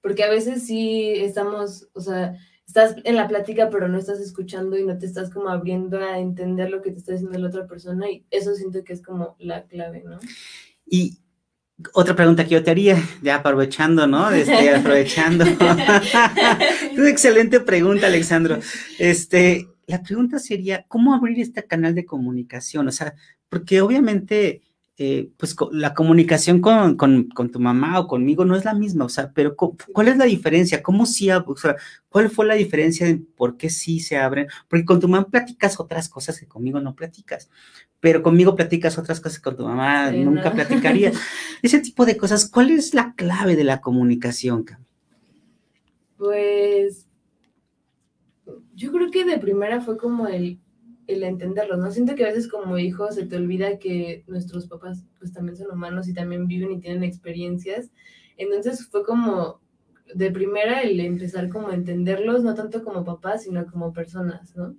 [0.00, 2.36] porque a veces sí estamos, o sea,
[2.66, 6.18] estás en la plática, pero no estás escuchando y no te estás como abriendo a
[6.18, 9.36] entender lo que te está diciendo la otra persona y eso siento que es como
[9.38, 10.18] la clave, ¿no?
[10.86, 11.18] Y,
[11.92, 14.30] otra pregunta que yo te haría, ya aprovechando, ¿no?
[14.30, 15.44] Este, aprovechando.
[16.96, 18.58] Una excelente pregunta, Alexandro.
[18.98, 22.86] Este, la pregunta sería, ¿cómo abrir este canal de comunicación?
[22.86, 23.14] O sea,
[23.48, 24.62] porque obviamente
[25.00, 26.98] eh, pues la comunicación con,
[27.52, 30.82] tu mamá o conmigo no es la misma, o sea, pero ¿cuál es la diferencia?
[30.82, 31.76] ¿Cómo sí, o sea,
[32.08, 34.48] cuál fue la diferencia de por qué sí se abren?
[34.68, 37.48] Porque con tu mamá platicas otras cosas que conmigo no platicas,
[38.00, 41.16] pero conmigo platicas otras cosas que con tu mamá nunca platicarías.
[41.62, 44.84] Ese tipo de cosas, ¿cuál es la clave de la comunicación, Cam?
[46.18, 47.07] Pues
[48.78, 50.60] yo creo que de primera fue como el
[51.08, 51.90] el entenderlo, ¿no?
[51.90, 55.70] Siento que a veces como hijo se te olvida que nuestros papás pues también son
[55.72, 57.90] humanos y también viven y tienen experiencias.
[58.36, 59.60] Entonces fue como
[60.14, 64.76] de primera el empezar como a entenderlos, no tanto como papás, sino como personas, ¿no?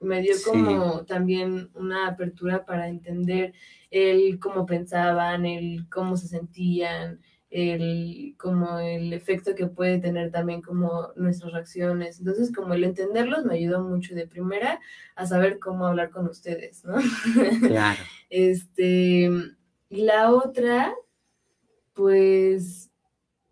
[0.00, 3.52] Me dio como también una apertura para entender
[3.90, 7.20] el cómo pensaban, el cómo se sentían,
[7.56, 12.18] el, como el efecto que puede tener también como nuestras reacciones.
[12.18, 14.78] Entonces, como el entenderlos me ayudó mucho de primera
[15.14, 16.96] a saber cómo hablar con ustedes, ¿no?
[17.66, 17.98] Claro.
[18.30, 19.30] este,
[19.88, 20.92] y la otra,
[21.94, 22.90] pues,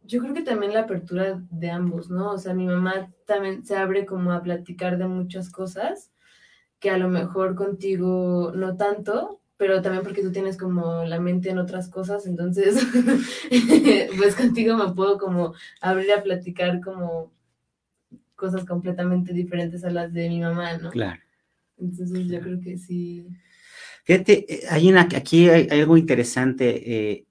[0.02, 2.32] yo creo que también la apertura de ambos, ¿no?
[2.32, 6.10] O sea, mi mamá también se abre como a platicar de muchas cosas
[6.78, 11.48] que a lo mejor contigo no tanto, pero también porque tú tienes como la mente
[11.48, 12.86] en otras cosas, entonces,
[14.18, 17.32] pues contigo me puedo como abrir a platicar como
[18.36, 20.90] cosas completamente diferentes a las de mi mamá, ¿no?
[20.90, 21.18] Claro.
[21.78, 23.26] Entonces yo creo que sí.
[24.04, 27.24] Fíjate, eh, hay una, aquí hay, algo interesante.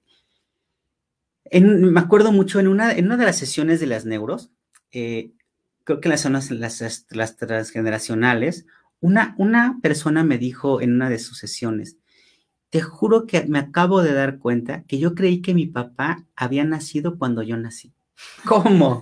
[1.52, 4.50] Eh, me acuerdo mucho en una, en una de las sesiones de las neuros,
[4.90, 5.30] eh,
[5.84, 8.66] creo que en las zonas, las, las transgeneracionales,
[8.98, 11.96] una, una persona me dijo en una de sus sesiones,
[12.74, 16.64] te juro que me acabo de dar cuenta que yo creí que mi papá había
[16.64, 17.92] nacido cuando yo nací.
[18.44, 19.00] ¿Cómo?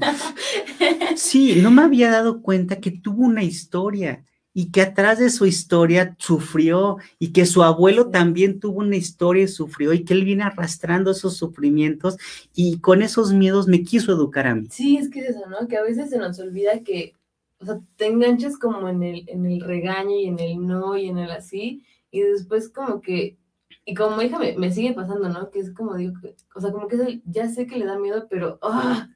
[1.17, 5.47] Sí, no me había dado cuenta que tuvo una historia y que atrás de su
[5.47, 10.27] historia sufrió y que su abuelo también tuvo una historia y sufrió y que él
[10.27, 12.19] viene arrastrando esos sufrimientos
[12.55, 14.67] y con esos miedos me quiso educar a mí.
[14.71, 15.67] Sí, es que es eso, ¿no?
[15.67, 17.15] Que a veces se nos olvida que,
[17.59, 21.09] o sea, te enganchas como en el, en el regaño y en el no y
[21.09, 23.39] en el así y después como que
[23.85, 25.51] y como hija me, sigue pasando, ¿no?
[25.51, 26.15] Que es como digo,
[26.55, 28.59] o sea, como que ya sé que le da miedo, pero...
[28.63, 29.09] ¡ah!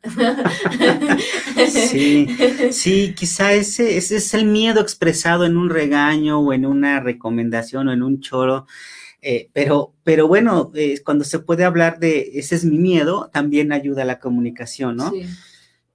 [1.68, 2.26] Sí,
[2.72, 7.88] sí, quizá ese, ese es el miedo expresado en un regaño o en una recomendación
[7.88, 8.66] o en un choro.
[9.22, 13.72] Eh, pero, pero bueno, eh, cuando se puede hablar de ese es mi miedo, también
[13.72, 15.10] ayuda a la comunicación, ¿no?
[15.10, 15.26] Sí.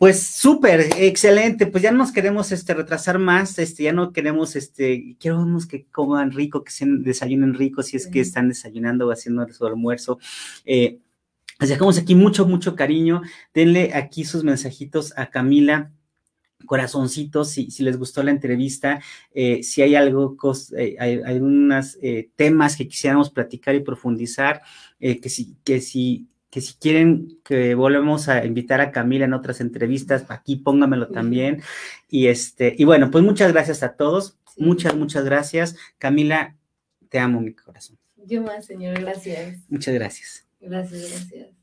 [0.01, 1.67] Pues súper, excelente.
[1.67, 5.85] Pues ya no nos queremos este, retrasar más, este, ya no queremos, este, queremos que
[5.91, 10.17] coman rico, que se desayunen rico, si es que están desayunando o haciendo su almuerzo.
[10.65, 10.97] Eh,
[11.59, 13.21] les dejamos aquí mucho, mucho cariño.
[13.53, 15.91] Denle aquí sus mensajitos a Camila
[16.65, 19.01] corazoncitos si, si les gustó la entrevista,
[19.33, 20.35] eh, si hay algo,
[20.77, 24.61] eh, hay, algunos eh, temas que quisiéramos platicar y profundizar,
[24.99, 29.61] que si, que si que si quieren que volvamos a invitar a Camila en otras
[29.61, 31.63] entrevistas, aquí póngamelo también.
[32.09, 34.37] Y este, y bueno, pues muchas gracias a todos.
[34.57, 35.77] Muchas, muchas gracias.
[35.97, 36.57] Camila,
[37.09, 37.97] te amo mi corazón.
[38.17, 39.59] Yo más, señor, gracias.
[39.69, 40.45] Muchas gracias.
[40.59, 41.60] Gracias, gracias.